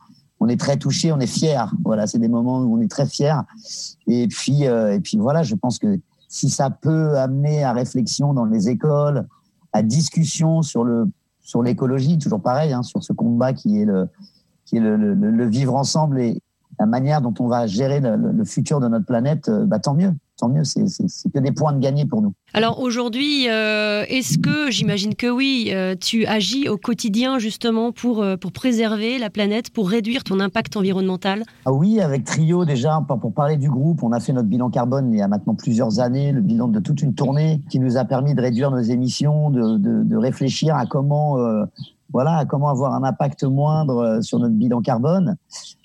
on 0.43 0.49
est 0.49 0.59
très 0.59 0.79
touché, 0.79 1.13
on 1.13 1.21
est 1.21 1.27
fier. 1.27 1.71
Voilà, 1.85 2.07
c'est 2.07 2.19
des 2.19 2.29
moments 2.29 2.61
où 2.61 2.79
on 2.79 2.81
est 2.81 2.91
très 2.91 3.05
fier. 3.05 3.45
Et 4.07 4.27
puis 4.27 4.63
et 4.63 5.01
puis 5.01 5.19
voilà, 5.19 5.43
je 5.43 5.55
pense 5.55 5.79
que 5.79 6.01
si 6.29 6.49
ça 6.49 6.71
peut 6.71 7.19
amener 7.19 7.63
à 7.63 7.75
réflexion 7.75 8.33
dans 8.33 8.47
les 8.47 8.71
écoles, 8.71 9.27
à 9.75 9.83
discussion 9.83 10.63
sur 10.63 10.83
le 10.83 11.11
sur 11.51 11.65
l'écologie, 11.65 12.17
toujours 12.17 12.41
pareil, 12.41 12.73
hein, 12.73 12.85
sur 12.85 13.03
ce 13.03 13.13
combat 13.13 13.53
qui 13.53 13.81
est 13.81 13.85
le, 13.85 15.47
vivre 15.49 15.75
ensemble 15.75 16.21
et 16.21 16.41
la 16.79 16.87
manière 16.87 17.21
dont 17.21 17.35
on 17.41 17.49
va 17.49 17.67
gérer 17.67 17.99
le, 17.99 18.17
le 18.17 18.45
futur 18.45 18.79
de 18.79 18.87
notre 18.87 19.05
planète, 19.05 19.49
euh, 19.49 19.67
bah, 19.67 19.81
tant 19.81 19.95
mieux. 19.95 20.15
Tant 20.41 20.49
mieux, 20.49 20.65
c'est 20.65 20.85
que 20.85 21.39
des 21.39 21.53
points 21.53 21.75
de 21.75 21.81
gagner 21.81 22.07
pour 22.07 22.23
nous. 22.23 22.33
Alors 22.55 22.81
aujourd'hui, 22.81 23.47
euh, 23.51 24.05
est-ce 24.09 24.39
que, 24.39 24.71
j'imagine 24.71 25.15
que 25.15 25.27
oui, 25.27 25.69
euh, 25.71 25.95
tu 26.01 26.25
agis 26.25 26.67
au 26.67 26.79
quotidien 26.79 27.39
justement 27.39 27.93
pour, 27.93 28.23
euh, 28.23 28.39
pour 28.39 28.51
préserver 28.51 29.19
la 29.19 29.29
planète, 29.29 29.69
pour 29.69 29.91
réduire 29.91 30.25
ton 30.25 30.41
impact 30.41 30.79
environnemental? 30.79 31.45
Ah 31.67 31.73
Oui, 31.75 32.01
avec 32.01 32.25
Trio 32.25 32.65
déjà, 32.65 33.05
pour, 33.07 33.35
parler 33.35 33.59
du 33.59 33.69
groupe, 33.69 34.03
on 34.03 34.13
a 34.13 34.21
fait 34.21 34.33
notre 34.33 34.49
bilan 34.49 34.71
carbone 34.71 35.13
il 35.13 35.19
y 35.19 35.23
a 35.23 35.29
maintenant 35.29 35.55
plusieurs 35.55 36.01
années, 36.01 36.33
le 36.33 36.41
bilan 36.41 36.69
de 36.69 36.81
toute 36.81 37.03
une 37.03 37.15
tournée 37.15 37.61
qui 37.69 37.79
nous 37.79 37.99
a 37.99 38.07
permis 38.07 38.35
de 38.35 38.41
réduire 38.41 38.71
nos 38.71 38.81
émissions, 38.81 39.51
de, 39.51 39.77
de, 39.77 40.05
de 40.05 40.17
réfléchir 40.17 40.75
à 40.75 40.87
comment, 40.87 41.37
voilà, 42.11 42.39
à 42.39 42.45
comment 42.47 42.71
avoir 42.71 42.95
un 42.95 43.05
impact 43.05 43.45
moindre 43.45 44.21
sur 44.23 44.39
notre 44.39 44.55
bilan 44.55 44.81
carbone 44.81 45.37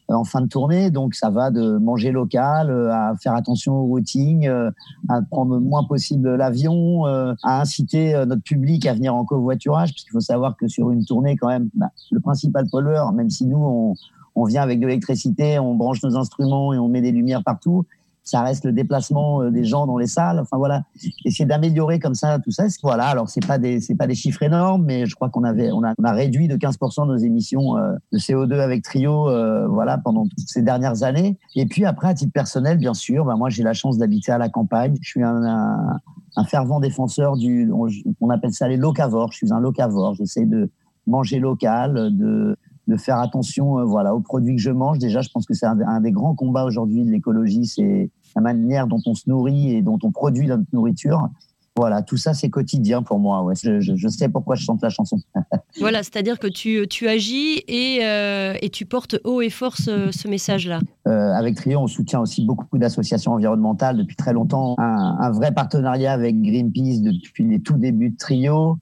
en 0.10 0.24
fin 0.24 0.42
de 0.42 0.48
tournée. 0.48 0.92
Donc, 0.92 1.16
ça 1.16 1.30
va 1.30 1.52
de 1.52 1.78
manger 1.78 2.12
local 2.12 2.70
euh, 2.70 2.94
à 2.94 3.16
faire 3.22 3.34
attention 3.34 3.74
au 3.74 3.86
routing, 3.86 4.48
euh, 4.48 4.72
à 5.10 5.22
prendre 5.22 5.56
le 5.56 5.60
moins 5.60 5.84
possible 5.84 6.36
l'avion, 6.36 7.08
euh, 7.08 7.34
à 7.44 7.62
inciter 7.62 8.14
notre 8.28 8.44
public 8.44 8.86
à 8.86 8.94
venir 8.94 9.16
en 9.16 9.26
covoiturage, 9.26 9.92
parce 9.92 10.04
qu'il 10.04 10.12
faut 10.12 10.20
savoir 10.20 10.56
que 10.58 10.68
sur 10.68 10.92
une 10.92 11.06
tournée, 11.06 11.36
quand 11.36 11.48
même, 11.48 11.70
bah, 11.74 11.90
le 12.12 12.20
principal 12.20 12.68
pollueur, 12.70 13.14
même 13.14 13.30
si 13.30 13.46
nous, 13.46 13.58
on, 13.58 13.94
on 14.36 14.44
vient 14.46 14.62
avec 14.62 14.80
de 14.80 14.88
l'électricité, 14.88 15.60
on 15.60 15.76
branche 15.76 16.04
nos 16.04 16.18
instruments 16.18 16.74
et 16.74 16.78
on 16.78 16.88
met 16.88 17.02
des 17.02 17.12
lumières 17.12 17.44
partout, 17.44 17.86
ça 18.26 18.42
reste 18.42 18.66
le 18.66 18.72
déplacement 18.72 19.44
euh, 19.44 19.52
des 19.52 19.64
gens 19.64 19.86
dans 19.86 19.98
les 19.98 20.08
salles. 20.08 20.40
Enfin 20.40 20.58
voilà, 20.58 20.84
essayer 21.24 21.46
d'améliorer 21.46 22.00
comme 22.00 22.16
ça 22.16 22.40
tout 22.40 22.52
ça. 22.52 22.66
Voilà, 22.82 23.06
alors 23.06 23.30
c'est 23.30 23.46
pas 23.46 23.60
des 23.60 23.80
c'est 23.80 23.96
pas 23.96 24.08
des 24.08 24.16
chiffres 24.16 24.42
énormes, 24.42 24.84
mais 24.84 25.06
je 25.06 25.16
crois 25.16 25.30
qu'on 25.30 25.44
avait 25.44 25.72
on 25.72 25.84
a, 25.84 26.12
réduit 26.12 26.48
de 26.48 26.58
15% 26.58 27.08
nos 27.08 27.16
émissions 27.18 27.78
euh, 27.78 27.94
de 28.12 28.18
CO2 28.18 28.60
avec 28.60 28.84
Trio, 28.84 29.30
euh, 29.30 29.68
voilà 29.68 30.00
pendant 30.00 30.24
toutes 30.24 30.48
ces 30.48 30.64
dernières 30.64 31.04
années. 31.04 31.38
Et 31.56 31.68
puis 31.68 31.86
après, 31.86 32.08
à 32.10 32.14
titre 32.16 32.34
personnel, 32.34 32.80
bien 32.80 32.96
sûr, 32.96 33.26
bah, 33.26 33.36
moi 33.36 33.50
j'ai 33.50 33.64
la 33.64 33.74
chance 33.74 34.00
d'habiter 34.00 34.32
à 34.32 34.40
la 34.40 34.50
campagne. 34.50 34.96
Je 35.02 35.08
suis 35.08 35.24
un, 35.24 36.00
fervent 36.48 36.80
défenseur 36.80 37.38
du, 37.38 37.72
on, 37.72 38.30
appelle 38.30 38.54
ça 38.54 38.68
les 38.68 38.78
locavores. 38.78 39.32
Je 39.32 39.38
suis 39.38 39.54
un 39.54 39.60
locavore. 39.60 40.16
J'essaie 40.16 40.46
de 40.46 40.72
manger 41.08 41.40
local, 41.40 42.10
de 42.12 42.58
de 42.88 42.98
faire 42.98 43.18
attention 43.18 43.84
voilà 43.84 44.14
aux 44.14 44.20
produits 44.20 44.56
que 44.56 44.62
je 44.62 44.70
mange. 44.70 45.00
Déjà, 45.00 45.22
je 45.22 45.30
pense 45.30 45.48
que 45.48 45.56
c'est 45.56 45.66
un, 45.66 45.80
un, 45.80 46.02
des 46.02 46.12
grands 46.12 46.36
combats 46.36 46.66
aujourd'hui 46.66 47.04
de 47.04 47.10
l'écologie, 47.10 47.66
c'est 47.66 48.12
la 48.36 48.42
manière 48.42 48.88
dont 48.88 49.02
on 49.06 49.14
se 49.14 49.30
nourrit 49.30 49.76
et 49.76 49.82
dont 49.82 50.00
on 50.04 50.12
produit 50.12 50.48
notre 50.48 50.64
nourriture. 50.74 51.30
Voilà, 51.78 52.02
tout 52.02 52.16
ça, 52.16 52.34
c'est 52.34 52.50
quotidien 52.50 53.04
pour 53.04 53.20
moi. 53.20 53.44
Ouais. 53.44 53.54
Je, 53.62 53.82
je, 53.82 53.96
je, 53.98 54.08
sais 54.08 54.30
pourquoi 54.30 54.56
je 54.56 54.64
chante 54.64 54.82
la 54.82 54.90
chanson. 54.90 55.18
voilà, 55.80 56.04
c'est-à-dire 56.04 56.40
que 56.40 56.48
tu, 56.48 56.88
tu 56.90 57.10
agis 57.10 57.64
et, 57.68 58.00
euh, 58.04 58.54
et, 58.62 58.70
tu 58.70 58.86
portes 58.86 59.18
haut 59.26 59.42
et 59.42 59.50
fort 59.50 59.76
ce, 59.76 60.10
ce 60.10 60.30
message-là. 60.30 60.80
Euh, 61.06 61.34
avec 61.34 61.56
Trio, 61.56 61.80
on 61.80 61.88
soutient 61.88 62.22
aussi 62.22 62.46
beaucoup 62.46 62.78
d'associations 62.78 63.34
environnementales 63.34 63.98
depuis 63.98 64.16
très 64.16 64.32
longtemps. 64.32 64.76
Un, 64.78 65.18
un, 65.20 65.32
vrai 65.32 65.52
partenariat 65.52 66.14
avec 66.14 66.42
Greenpeace 66.42 67.02
depuis 67.02 67.44
les 67.44 67.60
tout 67.60 67.78
débuts 67.78 68.12
de 68.12 68.18
Trio. 68.18 68.78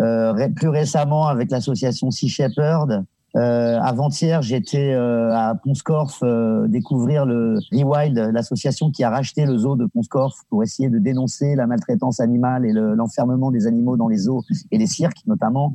Euh, 0.00 0.48
plus 0.50 0.68
récemment 0.68 1.26
avec 1.26 1.50
l'association 1.50 2.10
Sea 2.10 2.28
Shepherd. 2.28 3.04
Euh, 3.36 3.80
Avant-hier, 3.80 4.42
j'étais 4.42 4.92
euh, 4.92 5.34
à 5.34 5.54
Ponscorf 5.56 6.20
euh, 6.22 6.68
découvrir 6.68 7.26
le 7.26 7.58
Rewild, 7.72 8.16
l'association 8.32 8.90
qui 8.90 9.02
a 9.02 9.10
racheté 9.10 9.44
le 9.44 9.58
zoo 9.58 9.74
de 9.76 9.86
Ponscorf 9.86 10.44
pour 10.48 10.62
essayer 10.62 10.88
de 10.88 10.98
dénoncer 10.98 11.56
la 11.56 11.66
maltraitance 11.66 12.20
animale 12.20 12.64
et 12.64 12.72
l'enfermement 12.72 13.50
le, 13.50 13.58
des 13.58 13.66
animaux 13.66 13.96
dans 13.96 14.08
les 14.08 14.18
zoos 14.18 14.42
et 14.70 14.78
les 14.78 14.86
cirques, 14.86 15.22
notamment, 15.26 15.74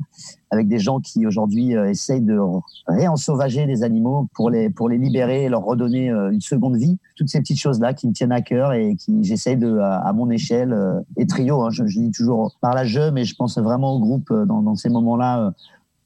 avec 0.50 0.68
des 0.68 0.78
gens 0.78 1.00
qui 1.00 1.26
aujourd'hui 1.26 1.76
euh, 1.76 1.88
essayent 1.88 2.20
de 2.20 2.38
réensauvager 2.86 3.66
les 3.66 3.82
animaux 3.82 4.28
pour 4.34 4.50
les 4.50 4.68
pour 4.70 4.88
les 4.88 4.98
libérer 4.98 5.44
et 5.44 5.48
leur 5.48 5.64
redonner 5.64 6.10
euh, 6.10 6.30
une 6.30 6.40
seconde 6.40 6.76
vie. 6.76 6.98
Toutes 7.16 7.28
ces 7.28 7.40
petites 7.40 7.58
choses 7.58 7.80
là 7.80 7.94
qui 7.94 8.08
me 8.08 8.12
tiennent 8.12 8.32
à 8.32 8.40
cœur 8.40 8.72
et 8.72 8.96
qui 8.96 9.22
j'essaie 9.22 9.56
de 9.56 9.78
à, 9.78 10.12
mon 10.12 10.30
échelle 10.30 10.72
euh, 10.72 11.00
et 11.16 11.26
trio. 11.26 11.62
Hein, 11.62 11.70
je, 11.70 11.86
je, 11.86 12.00
dis 12.00 12.10
toujours 12.10 12.56
par 12.60 12.74
la 12.74 12.84
je, 12.84 13.10
mais 13.10 13.24
je 13.24 13.36
pense 13.36 13.58
vraiment 13.58 13.94
au 13.94 14.00
groupe 14.00 14.32
dans, 14.32 14.62
dans 14.62 14.74
ces 14.74 14.88
moments-là 14.88 15.52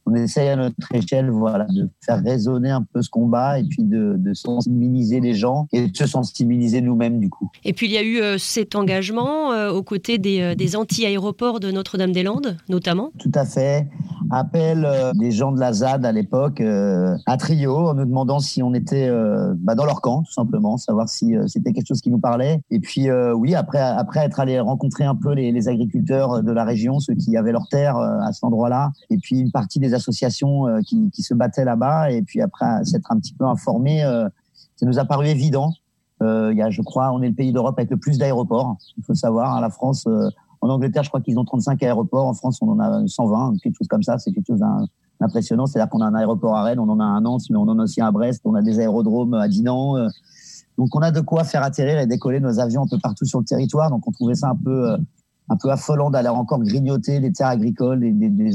on 0.06 0.14
essaye 0.14 0.48
à 0.48 0.56
notre 0.56 0.94
échelle 0.94 1.30
voilà, 1.30 1.64
de 1.64 1.88
faire 2.04 2.22
résonner 2.22 2.70
un 2.70 2.82
peu 2.82 3.02
ce 3.02 3.08
combat 3.08 3.58
et 3.58 3.64
puis 3.64 3.82
de, 3.82 4.14
de 4.16 4.34
sensibiliser 4.34 5.20
les 5.20 5.34
gens 5.34 5.66
et 5.72 5.88
de 5.88 5.96
se 5.96 6.06
sensibiliser 6.06 6.80
nous-mêmes 6.80 7.20
du 7.20 7.30
coup. 7.30 7.50
Et 7.64 7.72
puis 7.72 7.86
il 7.86 7.92
y 7.92 7.96
a 7.96 8.02
eu 8.02 8.20
euh, 8.20 8.38
cet 8.38 8.74
engagement 8.74 9.52
euh, 9.52 9.70
aux 9.70 9.82
côtés 9.82 10.18
des, 10.18 10.40
euh, 10.40 10.54
des 10.54 10.76
anti-aéroports 10.76 11.60
de 11.60 11.70
Notre-Dame-des-Landes 11.70 12.56
notamment? 12.68 13.10
Tout 13.18 13.32
à 13.34 13.44
fait. 13.44 13.88
Appel 14.36 14.84
euh, 14.84 15.12
des 15.14 15.30
gens 15.30 15.52
de 15.52 15.60
la 15.60 15.72
ZAD 15.72 16.04
à 16.04 16.12
l'époque 16.12 16.60
euh, 16.60 17.16
à 17.26 17.36
Trio 17.36 17.88
en 17.88 17.94
nous 17.94 18.04
demandant 18.04 18.40
si 18.40 18.62
on 18.62 18.74
était 18.74 19.08
euh, 19.08 19.54
bah, 19.58 19.74
dans 19.74 19.84
leur 19.84 20.00
camp 20.00 20.22
tout 20.22 20.32
simplement, 20.32 20.76
savoir 20.76 21.08
si 21.08 21.34
c'était 21.46 21.72
quelque 21.72 21.86
chose 21.86 22.00
qui 22.00 22.10
nous 22.10 22.18
parlait. 22.18 22.60
Et 22.70 22.80
puis 22.80 23.10
oui, 23.10 23.54
après, 23.54 23.80
après 23.80 24.20
être 24.20 24.40
allé 24.40 24.58
rencontrer 24.60 25.04
un 25.04 25.14
peu 25.14 25.32
les, 25.32 25.52
les 25.52 25.68
agriculteurs 25.68 26.42
de 26.42 26.52
la 26.52 26.64
région, 26.64 27.00
ceux 27.00 27.14
qui 27.14 27.36
avaient 27.36 27.52
leur 27.52 27.68
terre 27.68 27.96
à 27.96 28.32
cet 28.32 28.44
endroit-là, 28.44 28.92
et 29.10 29.18
puis 29.18 29.40
une 29.40 29.50
partie 29.50 29.78
des 29.78 29.94
associations 29.94 30.66
euh, 30.66 30.80
qui, 30.80 31.10
qui, 31.10 31.22
se 31.22 31.34
battaient 31.34 31.64
là-bas. 31.64 32.10
Et 32.10 32.22
puis 32.22 32.40
après 32.40 32.84
s'être 32.84 33.10
un 33.10 33.18
petit 33.18 33.34
peu 33.34 33.44
informé, 33.44 34.04
euh, 34.04 34.28
ça 34.76 34.86
nous 34.86 34.98
a 34.98 35.04
paru 35.04 35.26
évident. 35.26 35.72
Euh, 36.22 36.52
il 36.52 36.58
y 36.58 36.62
a, 36.62 36.70
je 36.70 36.82
crois, 36.82 37.12
on 37.12 37.22
est 37.22 37.28
le 37.28 37.34
pays 37.34 37.52
d'Europe 37.52 37.74
avec 37.78 37.90
le 37.90 37.96
plus 37.96 38.18
d'aéroports. 38.18 38.76
Il 38.96 39.04
faut 39.04 39.14
savoir, 39.14 39.56
hein, 39.56 39.60
la 39.60 39.70
France, 39.70 40.06
en 40.64 40.70
Angleterre, 40.70 41.02
je 41.02 41.10
crois 41.10 41.20
qu'ils 41.20 41.38
ont 41.38 41.44
35 41.44 41.82
aéroports. 41.82 42.26
En 42.26 42.32
France, 42.32 42.58
on 42.62 42.68
en 42.70 42.80
a 42.80 43.06
120, 43.06 43.58
quelque 43.62 43.76
chose 43.76 43.86
comme 43.86 44.02
ça. 44.02 44.16
C'est 44.18 44.32
quelque 44.32 44.46
chose 44.46 44.60
d'impressionnant. 45.20 45.66
C'est-à-dire 45.66 45.90
qu'on 45.90 46.00
a 46.00 46.06
un 46.06 46.14
aéroport 46.14 46.56
à 46.56 46.62
Rennes, 46.62 46.78
on 46.78 46.88
en 46.88 47.00
a 47.00 47.04
un 47.04 47.16
à 47.18 47.20
Nantes, 47.20 47.42
mais 47.50 47.56
on 47.56 47.68
en 47.68 47.78
a 47.78 47.82
aussi 47.82 48.00
un 48.00 48.06
à 48.06 48.10
Brest. 48.12 48.40
On 48.46 48.54
a 48.54 48.62
des 48.62 48.80
aérodromes 48.80 49.34
à 49.34 49.46
Dinan. 49.46 50.08
Donc, 50.78 50.96
on 50.96 51.00
a 51.00 51.10
de 51.10 51.20
quoi 51.20 51.44
faire 51.44 51.62
atterrir 51.62 51.98
et 51.98 52.06
décoller 52.06 52.40
nos 52.40 52.60
avions 52.60 52.84
un 52.84 52.86
peu 52.86 52.98
partout 52.98 53.26
sur 53.26 53.40
le 53.40 53.44
territoire. 53.44 53.90
Donc, 53.90 54.08
on 54.08 54.10
trouvait 54.10 54.36
ça 54.36 54.48
un 54.48 54.56
peu, 54.56 54.96
un 55.50 55.56
peu 55.56 55.70
affolant 55.70 56.10
d'aller 56.10 56.30
encore 56.30 56.60
grignoter 56.60 57.20
les 57.20 57.30
terres 57.30 57.48
agricoles 57.48 58.00
des, 58.00 58.30
des, 58.30 58.52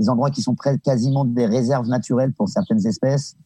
des 0.00 0.08
endroits 0.08 0.30
qui 0.30 0.42
sont 0.42 0.54
presque 0.54 0.80
quasiment 0.82 1.24
des 1.24 1.46
réserves 1.46 1.86
naturelles 1.88 2.32
pour 2.32 2.48
certaines 2.48 2.86
espèces. 2.86 3.36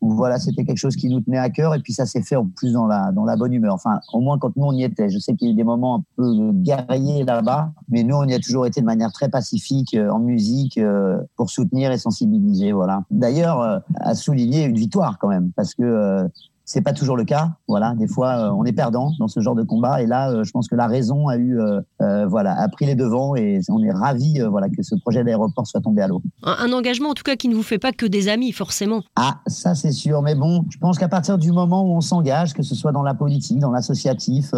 Voilà, 0.00 0.38
c'était 0.38 0.64
quelque 0.64 0.78
chose 0.78 0.94
qui 0.94 1.08
nous 1.08 1.20
tenait 1.20 1.38
à 1.38 1.50
cœur 1.50 1.74
et 1.74 1.80
puis 1.80 1.92
ça 1.92 2.06
s'est 2.06 2.22
fait 2.22 2.36
en 2.36 2.46
plus 2.46 2.72
dans 2.72 2.86
la, 2.86 3.36
bonne 3.36 3.52
humeur. 3.52 3.74
Enfin, 3.74 4.00
au 4.12 4.20
moins 4.20 4.38
quand 4.38 4.56
nous 4.56 4.64
on 4.64 4.72
y 4.72 4.84
était. 4.84 5.10
Je 5.10 5.18
sais 5.18 5.34
qu'il 5.34 5.48
y 5.48 5.50
a 5.50 5.52
eu 5.52 5.56
des 5.56 5.64
moments 5.64 5.96
un 5.96 6.04
peu 6.16 6.52
guerriers 6.52 7.24
là-bas, 7.24 7.72
mais 7.88 8.04
nous 8.04 8.14
on 8.14 8.24
y 8.24 8.34
a 8.34 8.38
toujours 8.38 8.66
été 8.66 8.80
de 8.80 8.86
manière 8.86 9.12
très 9.12 9.28
pacifique, 9.28 9.94
euh, 9.94 10.10
en 10.10 10.20
musique, 10.20 10.78
euh, 10.78 11.18
pour 11.36 11.50
soutenir 11.50 11.90
et 11.90 11.98
sensibiliser. 11.98 12.72
Voilà. 12.72 13.02
D'ailleurs, 13.10 13.60
euh, 13.60 13.78
à 13.96 14.14
souligner 14.14 14.64
une 14.64 14.76
victoire 14.76 15.18
quand 15.18 15.28
même, 15.28 15.50
parce 15.56 15.74
que 15.74 16.28
c'est 16.66 16.82
pas 16.82 16.92
toujours 16.92 17.16
le 17.16 17.24
cas. 17.24 17.52
Voilà, 17.68 17.94
des 17.94 18.08
fois, 18.08 18.36
euh, 18.36 18.50
on 18.50 18.64
est 18.64 18.72
perdant 18.72 19.12
dans 19.20 19.28
ce 19.28 19.38
genre 19.38 19.54
de 19.54 19.62
combat. 19.62 20.02
Et 20.02 20.06
là, 20.06 20.30
euh, 20.30 20.42
je 20.42 20.50
pense 20.50 20.68
que 20.68 20.74
la 20.74 20.88
raison 20.88 21.28
a 21.28 21.36
eu, 21.36 21.58
euh, 21.60 22.26
voilà, 22.26 22.60
a 22.60 22.68
pris 22.68 22.86
les 22.86 22.96
devants 22.96 23.36
et 23.36 23.60
on 23.68 23.82
est 23.84 23.92
ravi, 23.92 24.40
voilà, 24.40 24.68
que 24.68 24.82
ce 24.82 24.96
projet 24.96 25.22
d'aéroport 25.22 25.66
soit 25.66 25.80
tombé 25.80 26.02
à 26.02 26.08
l'eau. 26.08 26.20
Un, 26.42 26.56
un, 26.58 26.72
engagement, 26.72 27.10
en 27.10 27.14
tout 27.14 27.22
cas, 27.22 27.36
qui 27.36 27.48
ne 27.48 27.54
vous 27.54 27.62
fait 27.62 27.78
pas 27.78 27.92
que 27.92 28.04
des 28.04 28.28
amis, 28.28 28.50
forcément. 28.50 29.02
Ah, 29.14 29.40
ça 29.46 29.76
c'est 29.76 29.92
sûr. 29.92 30.20
Mais 30.22 30.34
bon, 30.34 30.64
je 30.68 30.78
pense 30.78 30.98
qu'à 30.98 31.08
partir 31.08 31.38
du 31.38 31.52
moment 31.52 31.82
où 31.84 31.96
on 31.96 32.00
s'engage, 32.00 32.52
que 32.52 32.64
ce 32.64 32.74
soit 32.74 32.90
dans 32.90 33.04
la 33.04 33.14
politique, 33.14 33.60
dans 33.60 33.70
l'associatif, 33.70 34.50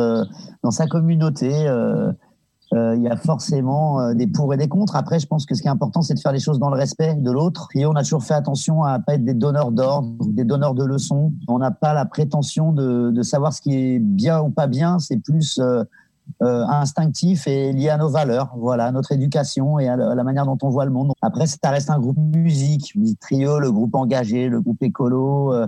dans 0.62 0.70
sa 0.70 0.86
communauté 0.86 1.68
il 2.72 3.02
y 3.02 3.08
a 3.08 3.16
forcément 3.16 4.00
euh, 4.00 4.14
des 4.14 4.26
pour 4.26 4.52
et 4.52 4.56
des 4.56 4.68
contre. 4.68 4.96
Après, 4.96 5.18
je 5.18 5.26
pense 5.26 5.46
que 5.46 5.54
ce 5.54 5.62
qui 5.62 5.68
est 5.68 5.70
important, 5.70 6.02
c'est 6.02 6.14
de 6.14 6.20
faire 6.20 6.32
les 6.32 6.40
choses 6.40 6.58
dans 6.58 6.70
le 6.70 6.76
respect 6.76 7.14
de 7.14 7.30
l'autre. 7.30 7.68
Et 7.74 7.86
on 7.86 7.92
a 7.92 8.02
toujours 8.02 8.24
fait 8.24 8.34
attention 8.34 8.82
à 8.82 8.98
pas 8.98 9.14
être 9.14 9.24
des 9.24 9.34
donneurs 9.34 9.72
d'ordre, 9.72 10.12
des 10.26 10.44
donneurs 10.44 10.74
de 10.74 10.84
leçons. 10.84 11.32
On 11.48 11.58
n'a 11.58 11.70
pas 11.70 11.94
la 11.94 12.04
prétention 12.04 12.72
de, 12.72 13.10
de, 13.10 13.22
savoir 13.22 13.52
ce 13.52 13.62
qui 13.62 13.74
est 13.74 13.98
bien 13.98 14.40
ou 14.40 14.50
pas 14.50 14.66
bien. 14.66 14.98
C'est 14.98 15.16
plus 15.16 15.58
euh, 15.58 15.84
euh, 16.42 16.64
instinctif 16.66 17.48
et 17.48 17.72
lié 17.72 17.88
à 17.88 17.96
nos 17.96 18.10
valeurs, 18.10 18.52
voilà, 18.56 18.84
à 18.84 18.92
notre 18.92 19.12
éducation 19.12 19.78
et 19.78 19.88
à 19.88 19.96
la, 19.96 20.22
manière 20.22 20.44
dont 20.44 20.58
on 20.62 20.68
voit 20.68 20.84
le 20.84 20.90
monde. 20.90 21.12
Après, 21.22 21.46
ça 21.46 21.70
reste 21.70 21.90
un 21.90 21.98
groupe 21.98 22.18
musique, 22.18 22.94
trio, 23.18 23.58
le 23.58 23.72
groupe 23.72 23.94
engagé, 23.94 24.48
le 24.48 24.60
groupe 24.60 24.82
écolo. 24.82 25.52
Euh, 25.54 25.66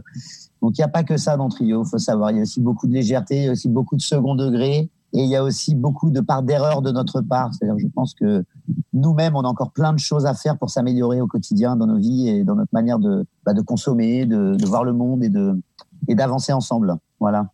donc, 0.62 0.76
il 0.76 0.80
n'y 0.80 0.84
a 0.84 0.88
pas 0.88 1.02
que 1.02 1.16
ça 1.16 1.36
dans 1.36 1.48
Trio, 1.48 1.82
faut 1.84 1.98
savoir. 1.98 2.30
Il 2.30 2.36
y 2.36 2.40
a 2.40 2.42
aussi 2.42 2.60
beaucoup 2.60 2.86
de 2.86 2.92
légèreté, 2.92 3.36
il 3.36 3.44
y 3.44 3.48
a 3.48 3.52
aussi 3.52 3.68
beaucoup 3.68 3.96
de 3.96 4.02
second 4.02 4.34
degré. 4.34 4.90
Et 5.12 5.24
il 5.24 5.28
y 5.28 5.36
a 5.36 5.42
aussi 5.42 5.74
beaucoup 5.74 6.10
de 6.10 6.20
parts 6.20 6.42
d'erreur 6.42 6.82
de 6.82 6.92
notre 6.92 7.20
part. 7.20 7.52
C'est-à-dire, 7.52 7.78
je 7.78 7.88
pense 7.88 8.14
que 8.14 8.44
nous-mêmes, 8.92 9.34
on 9.34 9.42
a 9.42 9.48
encore 9.48 9.72
plein 9.72 9.92
de 9.92 9.98
choses 9.98 10.24
à 10.24 10.34
faire 10.34 10.56
pour 10.56 10.70
s'améliorer 10.70 11.20
au 11.20 11.26
quotidien 11.26 11.76
dans 11.76 11.86
nos 11.86 11.98
vies 11.98 12.28
et 12.28 12.44
dans 12.44 12.54
notre 12.54 12.72
manière 12.72 12.98
de, 12.98 13.26
bah, 13.44 13.52
de 13.52 13.60
consommer, 13.60 14.24
de, 14.26 14.54
de, 14.54 14.66
voir 14.66 14.84
le 14.84 14.92
monde 14.92 15.24
et 15.24 15.28
de 15.28 15.60
et 16.08 16.14
d'avancer 16.14 16.52
ensemble. 16.52 16.96
Voilà. 17.18 17.50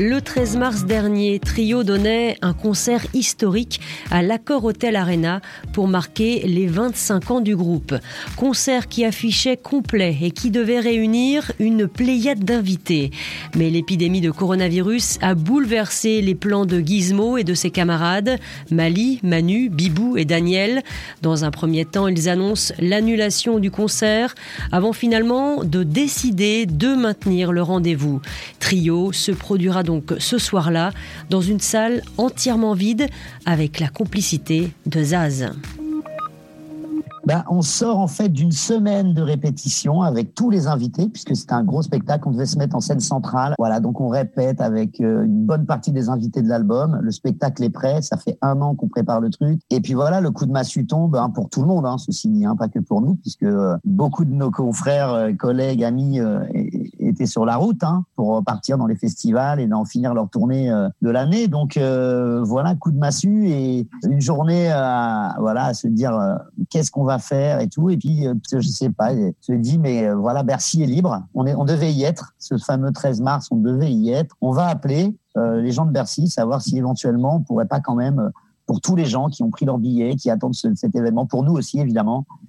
Le 0.00 0.20
13 0.20 0.58
mars 0.58 0.84
dernier, 0.84 1.40
Trio 1.40 1.82
donnait 1.82 2.36
un 2.40 2.52
concert 2.52 3.04
historique 3.14 3.80
à 4.12 4.22
l'Accord 4.22 4.64
Hotel 4.64 4.94
Arena 4.94 5.40
pour 5.72 5.88
marquer 5.88 6.46
les 6.46 6.68
25 6.68 7.32
ans 7.32 7.40
du 7.40 7.56
groupe. 7.56 7.96
Concert 8.36 8.86
qui 8.86 9.04
affichait 9.04 9.56
complet 9.56 10.16
et 10.22 10.30
qui 10.30 10.52
devait 10.52 10.78
réunir 10.78 11.50
une 11.58 11.88
pléiade 11.88 12.44
d'invités. 12.44 13.10
Mais 13.56 13.70
l'épidémie 13.70 14.20
de 14.20 14.30
coronavirus 14.30 15.18
a 15.20 15.34
bouleversé 15.34 16.22
les 16.22 16.36
plans 16.36 16.64
de 16.64 16.78
Gizmo 16.78 17.36
et 17.36 17.42
de 17.42 17.54
ses 17.54 17.72
camarades, 17.72 18.38
Mali, 18.70 19.18
Manu, 19.24 19.68
Bibou 19.68 20.16
et 20.16 20.24
Daniel. 20.24 20.84
Dans 21.22 21.44
un 21.44 21.50
premier 21.50 21.84
temps, 21.84 22.06
ils 22.06 22.28
annoncent 22.28 22.72
l'annulation 22.78 23.58
du 23.58 23.72
concert 23.72 24.36
avant 24.70 24.92
finalement 24.92 25.64
de 25.64 25.82
décider 25.82 26.66
de 26.66 26.94
maintenir 26.94 27.50
le 27.50 27.62
rendez-vous. 27.62 28.20
Trio 28.60 29.10
se 29.10 29.32
produira 29.32 29.82
donc 29.88 30.14
ce 30.18 30.36
soir-là 30.36 30.90
dans 31.30 31.40
une 31.40 31.60
salle 31.60 32.02
entièrement 32.18 32.74
vide 32.74 33.06
avec 33.46 33.80
la 33.80 33.88
complicité 33.88 34.70
de 34.84 35.02
Zaz. 35.02 35.50
Ben, 37.28 37.44
on 37.50 37.60
sort 37.60 37.98
en 37.98 38.06
fait 38.06 38.30
d'une 38.30 38.52
semaine 38.52 39.12
de 39.12 39.20
répétition 39.20 40.00
avec 40.00 40.34
tous 40.34 40.48
les 40.48 40.66
invités, 40.66 41.10
puisque 41.10 41.36
c'était 41.36 41.52
un 41.52 41.62
gros 41.62 41.82
spectacle. 41.82 42.26
On 42.26 42.30
devait 42.30 42.46
se 42.46 42.56
mettre 42.56 42.74
en 42.74 42.80
scène 42.80 43.00
centrale. 43.00 43.52
Voilà, 43.58 43.80
donc 43.80 44.00
on 44.00 44.08
répète 44.08 44.62
avec 44.62 44.98
euh, 45.02 45.24
une 45.24 45.44
bonne 45.44 45.66
partie 45.66 45.92
des 45.92 46.08
invités 46.08 46.40
de 46.40 46.48
l'album. 46.48 46.98
Le 47.02 47.10
spectacle 47.10 47.62
est 47.64 47.68
prêt. 47.68 48.00
Ça 48.00 48.16
fait 48.16 48.38
un 48.40 48.62
an 48.62 48.74
qu'on 48.74 48.88
prépare 48.88 49.20
le 49.20 49.28
truc. 49.28 49.60
Et 49.68 49.80
puis 49.80 49.92
voilà, 49.92 50.22
le 50.22 50.30
coup 50.30 50.46
de 50.46 50.52
massue 50.52 50.86
tombe 50.86 51.16
hein, 51.16 51.28
pour 51.28 51.50
tout 51.50 51.60
le 51.60 51.66
monde, 51.66 51.84
hein, 51.84 51.98
ceci 51.98 52.28
dit, 52.28 52.46
hein, 52.46 52.56
pas 52.56 52.68
que 52.68 52.78
pour 52.78 53.02
nous, 53.02 53.16
puisque 53.16 53.42
euh, 53.42 53.76
beaucoup 53.84 54.24
de 54.24 54.32
nos 54.32 54.50
confrères, 54.50 55.12
euh, 55.12 55.32
collègues, 55.34 55.84
amis 55.84 56.20
étaient 57.08 57.26
sur 57.26 57.44
la 57.44 57.56
route 57.56 57.82
hein, 57.82 58.04
pour 58.16 58.42
partir 58.44 58.78
dans 58.78 58.86
les 58.86 58.96
festivals 58.96 59.60
et 59.60 59.66
d'en 59.66 59.84
finir 59.84 60.14
leur 60.14 60.28
tournée 60.28 60.70
euh, 60.70 60.88
de 61.02 61.10
l'année. 61.10 61.48
Donc 61.48 61.76
euh, 61.76 62.42
voilà, 62.42 62.74
coup 62.74 62.90
de 62.90 62.98
massue 62.98 63.48
et 63.48 63.88
une 64.04 64.20
journée 64.20 64.70
à, 64.70 65.34
voilà, 65.38 65.66
à 65.66 65.74
se 65.74 65.88
dire 65.88 66.14
euh, 66.14 66.36
qu'est-ce 66.70 66.90
qu'on 66.90 67.04
va 67.04 67.18
faire 67.18 67.60
et 67.60 67.68
tout. 67.68 67.90
Et 67.90 67.96
puis, 67.96 68.26
je 68.50 68.60
sais 68.60 68.90
pas, 68.90 69.10
se 69.40 69.52
dit, 69.52 69.78
mais 69.78 70.12
voilà, 70.12 70.42
Bercy 70.42 70.82
est 70.82 70.86
libre. 70.86 71.22
On, 71.34 71.46
est, 71.46 71.54
on 71.54 71.64
devait 71.64 71.92
y 71.92 72.04
être. 72.04 72.34
Ce 72.38 72.56
fameux 72.58 72.92
13 72.92 73.20
mars, 73.20 73.48
on 73.50 73.56
devait 73.56 73.92
y 73.92 74.10
être. 74.10 74.36
On 74.40 74.52
va 74.52 74.66
appeler 74.66 75.16
les 75.36 75.70
gens 75.70 75.86
de 75.86 75.92
Bercy, 75.92 76.26
savoir 76.26 76.62
si 76.62 76.76
éventuellement 76.78 77.36
on 77.36 77.40
pourrait 77.40 77.66
pas 77.66 77.78
quand 77.78 77.94
même 77.94 78.32
pour 78.68 78.82
tous 78.82 78.94
les 78.94 79.06
gens 79.06 79.28
qui 79.28 79.42
ont 79.42 79.50
pris 79.50 79.64
leur 79.64 79.78
billet, 79.78 80.14
qui 80.14 80.30
attendent 80.30 80.54
cet 80.54 80.94
événement, 80.94 81.26
pour 81.26 81.42
nous 81.42 81.54
aussi 81.54 81.80
évidemment, 81.80 82.26
euh, 82.30 82.47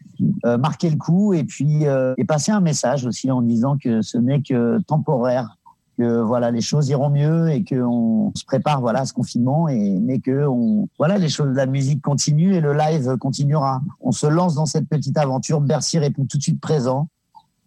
marquer 0.58 0.90
le 0.90 0.98
coup 0.98 1.34
et 1.34 1.44
puis 1.44 1.88
euh, 1.88 2.14
et 2.18 2.26
passer 2.26 2.52
un 2.52 2.62
message 2.62 3.06
aussi 3.06 3.32
en 3.32 3.42
disant 3.42 3.78
que 3.78 4.02
ce 4.02 4.18
n'est 4.18 4.42
que 4.42 4.80
temporaire, 4.88 5.58
que 5.98 6.22
voilà 6.22 6.52
les 6.52 6.62
choses 6.62 6.90
iront 6.90 7.10
mieux 7.10 7.50
et 7.50 7.64
qu'on 7.64 8.32
se 8.36 8.46
prépare 8.46 8.82
voilà 8.82 9.02
à 9.02 9.06
ce 9.06 9.14
confinement 9.14 9.68
et 9.68 10.00
mais 10.00 10.20
que 10.20 10.48
on, 10.48 10.88
voilà 10.98 11.18
les 11.18 11.30
choses, 11.30 11.56
la 11.56 11.66
musique 11.66 12.02
continue 12.02 12.56
et 12.56 12.62
le 12.62 12.74
live 12.74 13.18
continuera. 13.18 13.82
On 14.02 14.12
se 14.12 14.28
lance 14.28 14.56
dans 14.56 14.66
cette 14.66 14.88
petite 14.88 15.18
aventure. 15.18 15.62
Bercy 15.62 16.00
répond 16.00 16.26
tout 16.26 16.38
de 16.38 16.44
suite 16.44 16.62
présent. 16.62 17.08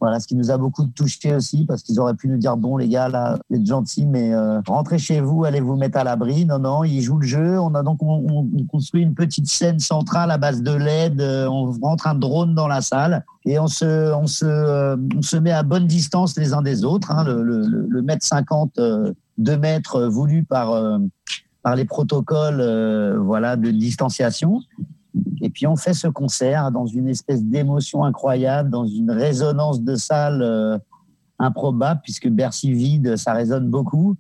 Voilà, 0.03 0.19
ce 0.19 0.27
qui 0.27 0.35
nous 0.35 0.51
a 0.51 0.59
beaucoup 0.59 0.85
touché 0.87 1.33
aussi, 1.33 1.65
parce 1.65 1.85
qu'ils 1.85 2.01
auraient 2.01 2.17
pu 2.17 2.27
nous 2.27 2.37
dire 2.37 2.57
bon 2.57 2.77
les 2.77 2.89
gars 2.89 3.09
là, 3.09 3.39
vous 3.49 3.57
êtes 3.57 3.65
gentils, 3.65 4.05
mais 4.05 4.35
euh, 4.35 4.61
rentrez 4.67 4.99
chez 4.99 5.21
vous, 5.21 5.45
allez 5.45 5.61
vous 5.61 5.77
mettre 5.77 5.97
à 5.97 6.03
l'abri. 6.03 6.45
Non 6.45 6.59
non, 6.59 6.83
ils 6.83 7.03
jouent 7.03 7.21
le 7.21 7.27
jeu. 7.29 7.61
On 7.61 7.73
a 7.77 7.85
donc 7.85 8.03
on, 8.03 8.49
construit 8.67 9.03
une 9.03 9.15
petite 9.15 9.47
scène 9.47 9.79
centrale 9.79 10.33
à 10.33 10.39
base 10.39 10.61
de 10.61 10.73
LED. 10.73 11.21
Euh, 11.21 11.47
on 11.47 11.71
rentre 11.81 12.09
un 12.09 12.17
drone 12.17 12.53
dans 12.57 12.67
la 12.67 12.81
salle 12.81 13.25
et 13.45 13.61
on 13.61 13.69
se 13.69 14.13
on 14.13 14.27
se 14.27 14.45
euh, 14.45 14.97
on 15.17 15.23
se 15.23 15.37
met 15.37 15.53
à 15.53 15.63
bonne 15.63 15.87
distance 15.87 16.37
les 16.37 16.53
uns 16.53 16.63
des 16.63 16.85
autres. 16.85 17.13
Hein, 17.13 17.23
le, 17.23 17.41
le, 17.45 17.87
le, 17.89 18.03
mètre 18.03 18.27
50, 18.27 18.81
2 19.39 19.57
mètres 19.57 20.03
voulu 20.07 20.43
par 20.43 20.99
par 21.63 21.77
les 21.77 21.85
protocoles 21.85 22.61
voilà 23.21 23.55
de 23.55 23.71
distanciation. 23.71 24.63
Et 25.43 25.51
puis 25.51 25.67
on 25.67 25.75
fait 25.75 25.93
ce 25.93 26.07
concert 26.07 26.71
dans 26.71 26.87
une 26.87 27.09
espèce 27.09 27.45
d'émotion 27.45 28.05
incroyable, 28.05 28.71
dans 28.71 28.87
une 28.87 29.11
résonance 29.11 29.83
de 29.83 29.97
salle 29.97 30.41
euh, 30.41 30.79
improbable, 31.41 32.01
puisque 32.05 32.29
Bercy 32.29 32.73
vide, 32.73 33.17
ça 33.17 33.33
résonne 33.33 33.69
beaucoup. 33.69 34.17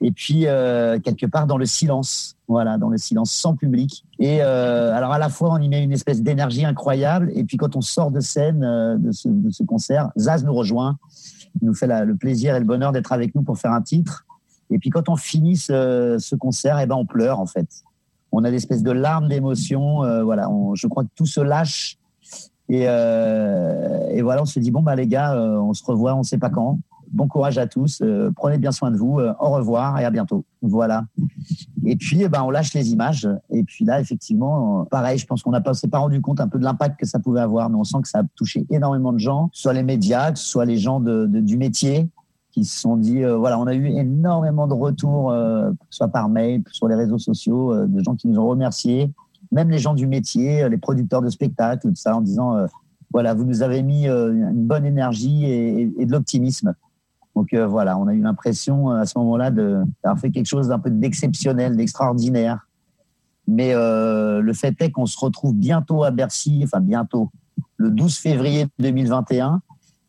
Et 0.00 0.10
puis 0.10 0.46
euh, 0.46 0.98
quelque 0.98 1.26
part 1.26 1.46
dans 1.46 1.58
le 1.58 1.66
silence, 1.66 2.36
voilà, 2.48 2.78
dans 2.78 2.88
le 2.88 2.96
silence 2.96 3.30
sans 3.30 3.54
public. 3.54 4.06
Et 4.18 4.38
euh, 4.40 4.94
alors 4.94 5.12
à 5.12 5.18
la 5.18 5.28
fois 5.28 5.52
on 5.52 5.58
y 5.58 5.68
met 5.68 5.84
une 5.84 5.92
espèce 5.92 6.22
d'énergie 6.22 6.64
incroyable, 6.64 7.30
et 7.34 7.44
puis 7.44 7.58
quand 7.58 7.76
on 7.76 7.82
sort 7.82 8.10
de 8.10 8.20
scène 8.20 8.60
de 8.98 9.12
ce, 9.12 9.62
concert, 9.64 10.12
Zaz 10.18 10.44
nous 10.44 10.54
rejoint, 10.54 10.96
il 11.60 11.66
nous 11.66 11.74
fait 11.74 11.86
le 11.86 12.16
plaisir 12.16 12.56
et 12.56 12.58
le 12.58 12.64
bonheur 12.64 12.92
d'être 12.92 13.12
avec 13.12 13.34
nous 13.34 13.42
pour 13.42 13.58
faire 13.58 13.72
un 13.72 13.82
titre. 13.82 14.24
Et 14.70 14.78
puis 14.78 14.88
quand 14.88 15.10
on 15.10 15.16
finit 15.16 15.56
ce, 15.56 16.16
ce 16.18 16.34
concert, 16.34 16.78
eh 16.80 16.86
ben 16.86 16.96
on 16.96 17.04
pleure 17.04 17.38
en 17.38 17.46
fait 17.46 17.68
on 18.34 18.44
a 18.44 18.50
des 18.50 18.56
espèces 18.56 18.82
de 18.82 18.90
larmes 18.90 19.28
d'émotion. 19.28 20.02
Euh, 20.02 20.24
voilà, 20.24 20.48
je 20.74 20.86
crois 20.86 21.04
que 21.04 21.10
tout 21.14 21.26
se 21.26 21.40
lâche. 21.40 21.98
Euh, 22.70 24.08
et, 24.10 24.22
voilà, 24.22 24.42
on 24.42 24.46
se 24.46 24.58
dit 24.58 24.70
bon 24.70 24.82
bah 24.82 24.96
les 24.96 25.06
gars, 25.06 25.34
euh, 25.34 25.58
on 25.58 25.72
se 25.72 25.84
revoit, 25.84 26.14
on 26.14 26.18
ne 26.18 26.24
sait 26.24 26.38
pas 26.38 26.50
quand. 26.50 26.78
Bon 27.12 27.28
courage 27.28 27.58
à 27.58 27.68
tous, 27.68 28.02
prenez 28.34 28.58
bien 28.58 28.72
soin 28.72 28.90
de 28.90 28.96
vous, 28.96 29.20
au 29.20 29.50
revoir 29.50 30.00
et 30.00 30.04
à 30.04 30.10
bientôt. 30.10 30.44
Voilà. 30.62 31.04
Et 31.84 31.94
puis, 31.94 32.22
eh 32.22 32.28
ben, 32.28 32.42
on 32.42 32.50
lâche 32.50 32.74
les 32.74 32.90
images. 32.90 33.28
Et 33.50 33.62
puis 33.62 33.84
là, 33.84 34.00
effectivement, 34.00 34.84
pareil, 34.86 35.16
je 35.18 35.24
pense 35.24 35.44
qu'on 35.44 35.52
n'a 35.52 35.60
pas, 35.60 35.74
s'est 35.74 35.86
pas 35.86 35.98
rendu 35.98 36.20
compte 36.20 36.40
un 36.40 36.48
peu 36.48 36.58
de 36.58 36.64
l'impact 36.64 36.98
que 36.98 37.06
ça 37.06 37.20
pouvait 37.20 37.42
avoir, 37.42 37.70
mais 37.70 37.76
on 37.76 37.84
sent 37.84 37.98
que 38.02 38.08
ça 38.08 38.20
a 38.20 38.22
touché 38.34 38.66
énormément 38.68 39.12
de 39.12 39.18
gens, 39.18 39.48
soit 39.52 39.74
les 39.74 39.84
médias, 39.84 40.34
soit 40.34 40.64
les 40.64 40.76
gens 40.76 40.98
du 40.98 41.56
métier, 41.56 42.08
qui 42.54 42.64
se 42.64 42.80
sont 42.80 42.96
dit, 42.96 43.24
euh, 43.24 43.36
voilà, 43.36 43.58
on 43.58 43.66
a 43.66 43.74
eu 43.74 43.86
énormément 43.86 44.68
de 44.68 44.74
retours, 44.74 45.32
euh, 45.32 45.72
soit 45.90 46.06
par 46.06 46.28
mail, 46.28 46.62
sur 46.70 46.86
les 46.86 46.94
réseaux 46.94 47.18
sociaux, 47.18 47.72
euh, 47.72 47.86
de 47.88 48.00
gens 48.00 48.14
qui 48.14 48.28
nous 48.28 48.38
ont 48.38 48.46
remerciés, 48.46 49.12
même 49.50 49.70
les 49.70 49.78
gens 49.78 49.92
du 49.92 50.06
métier, 50.06 50.68
les 50.68 50.78
producteurs 50.78 51.20
de 51.20 51.30
spectacles, 51.30 51.88
tout 51.88 51.96
ça, 51.96 52.16
en 52.16 52.20
disant, 52.20 52.56
voilà, 53.12 53.34
vous 53.34 53.44
nous 53.44 53.62
avez 53.62 53.82
mis 53.82 54.08
une 54.08 54.66
bonne 54.66 54.84
énergie 54.84 55.44
et, 55.44 56.06
de 56.06 56.10
l'optimisme. 56.10 56.74
Donc 57.36 57.54
voilà, 57.54 57.96
on 57.96 58.08
a 58.08 58.14
eu 58.14 58.20
l'impression 58.20 58.90
à 58.90 59.06
ce 59.06 59.16
moment-là 59.18 59.52
d'avoir 59.52 60.18
fait 60.18 60.30
quelque 60.30 60.46
chose 60.46 60.68
d'un 60.68 60.80
peu 60.80 60.90
d'exceptionnel, 60.90 61.76
d'extraordinaire. 61.76 62.66
Mais 63.46 63.74
le 63.74 64.52
fait 64.54 64.74
est 64.80 64.90
qu'on 64.90 65.06
se 65.06 65.16
retrouve 65.20 65.54
bientôt 65.54 66.02
à 66.02 66.10
Bercy, 66.10 66.62
enfin 66.64 66.80
bientôt, 66.80 67.30
le 67.76 67.90
12 67.90 68.16
février 68.16 68.66
2021 68.80 69.60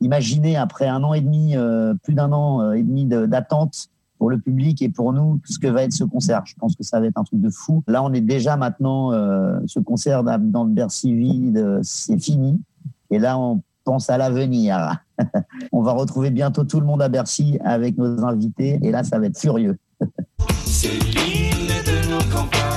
imaginez 0.06 0.56
après 0.56 0.88
un 0.88 1.04
an 1.04 1.14
et 1.14 1.22
demi, 1.22 1.58
euh, 1.58 1.94
plus 2.04 2.14
d'un 2.14 2.32
an 2.32 2.62
euh, 2.62 2.74
et 2.74 2.84
demi 2.84 3.06
d'attente 3.06 3.90
pour 4.18 4.30
le 4.30 4.40
public 4.40 4.82
et 4.82 4.90
pour 4.90 5.12
nous 5.12 5.42
ce 5.46 5.60
que 5.60 5.68
va 5.68 5.84
être 5.84 5.92
ce 5.92 6.04
concert. 6.04 6.44
Je 6.46 6.56
pense 6.56 6.76
que 6.76 6.84
ça 6.84 7.00
va 7.00 7.08
être 7.08 7.18
un 7.18 7.24
truc 7.24 7.42
de 7.42 7.50
fou. 7.50 7.84
Là, 7.88 8.04
on 8.04 8.14
est 8.14 8.22
déjà 8.22 8.56
maintenant, 8.56 9.12
euh, 9.12 9.60
ce 9.66 9.80
concert 9.80 10.24
dans 10.24 10.64
le 10.64 10.72
Bercy 10.72 11.14
vide, 11.14 11.82
c'est 11.84 12.20
fini. 12.20 12.62
Et 13.10 13.20
là, 13.20 13.38
on 13.38 13.62
pense 13.84 14.10
à 14.10 14.18
l'avenir. 14.18 15.04
on 15.72 15.82
va 15.82 15.92
retrouver 15.92 16.30
bientôt 16.30 16.64
tout 16.64 16.80
le 16.80 16.86
monde 16.86 17.02
à 17.02 17.10
Bercy 17.10 17.60
avec 17.64 17.98
nos 17.98 18.24
invités. 18.24 18.80
Et 18.84 18.92
là, 18.92 19.04
ça 19.04 19.20
va 19.20 19.26
être 19.26 19.40
furieux. 19.40 19.78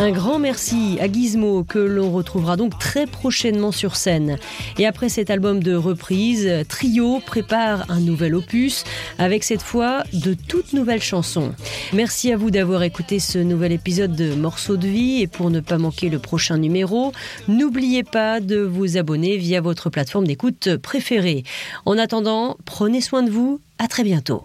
Un 0.00 0.12
grand 0.12 0.38
merci 0.38 0.96
à 0.98 1.12
Gizmo 1.12 1.62
que 1.62 1.78
l'on 1.78 2.10
retrouvera 2.10 2.56
donc 2.56 2.78
très 2.78 3.06
prochainement 3.06 3.70
sur 3.70 3.96
scène. 3.96 4.38
Et 4.78 4.86
après 4.86 5.10
cet 5.10 5.28
album 5.28 5.62
de 5.62 5.74
reprise, 5.74 6.50
Trio 6.70 7.20
prépare 7.20 7.84
un 7.90 8.00
nouvel 8.00 8.34
opus 8.34 8.84
avec 9.18 9.44
cette 9.44 9.60
fois 9.60 10.04
de 10.14 10.32
toutes 10.32 10.72
nouvelles 10.72 11.02
chansons. 11.02 11.52
Merci 11.92 12.32
à 12.32 12.38
vous 12.38 12.50
d'avoir 12.50 12.82
écouté 12.82 13.18
ce 13.18 13.36
nouvel 13.36 13.72
épisode 13.72 14.16
de 14.16 14.34
Morceaux 14.34 14.78
de 14.78 14.88
vie 14.88 15.20
et 15.20 15.26
pour 15.26 15.50
ne 15.50 15.60
pas 15.60 15.76
manquer 15.76 16.08
le 16.08 16.18
prochain 16.18 16.56
numéro, 16.56 17.12
n'oubliez 17.46 18.02
pas 18.02 18.40
de 18.40 18.56
vous 18.56 18.96
abonner 18.96 19.36
via 19.36 19.60
votre 19.60 19.90
plateforme 19.90 20.26
d'écoute 20.26 20.76
préférée. 20.78 21.44
En 21.84 21.98
attendant, 21.98 22.56
prenez 22.64 23.02
soin 23.02 23.22
de 23.22 23.30
vous, 23.30 23.60
à 23.78 23.86
très 23.86 24.04
bientôt. 24.04 24.44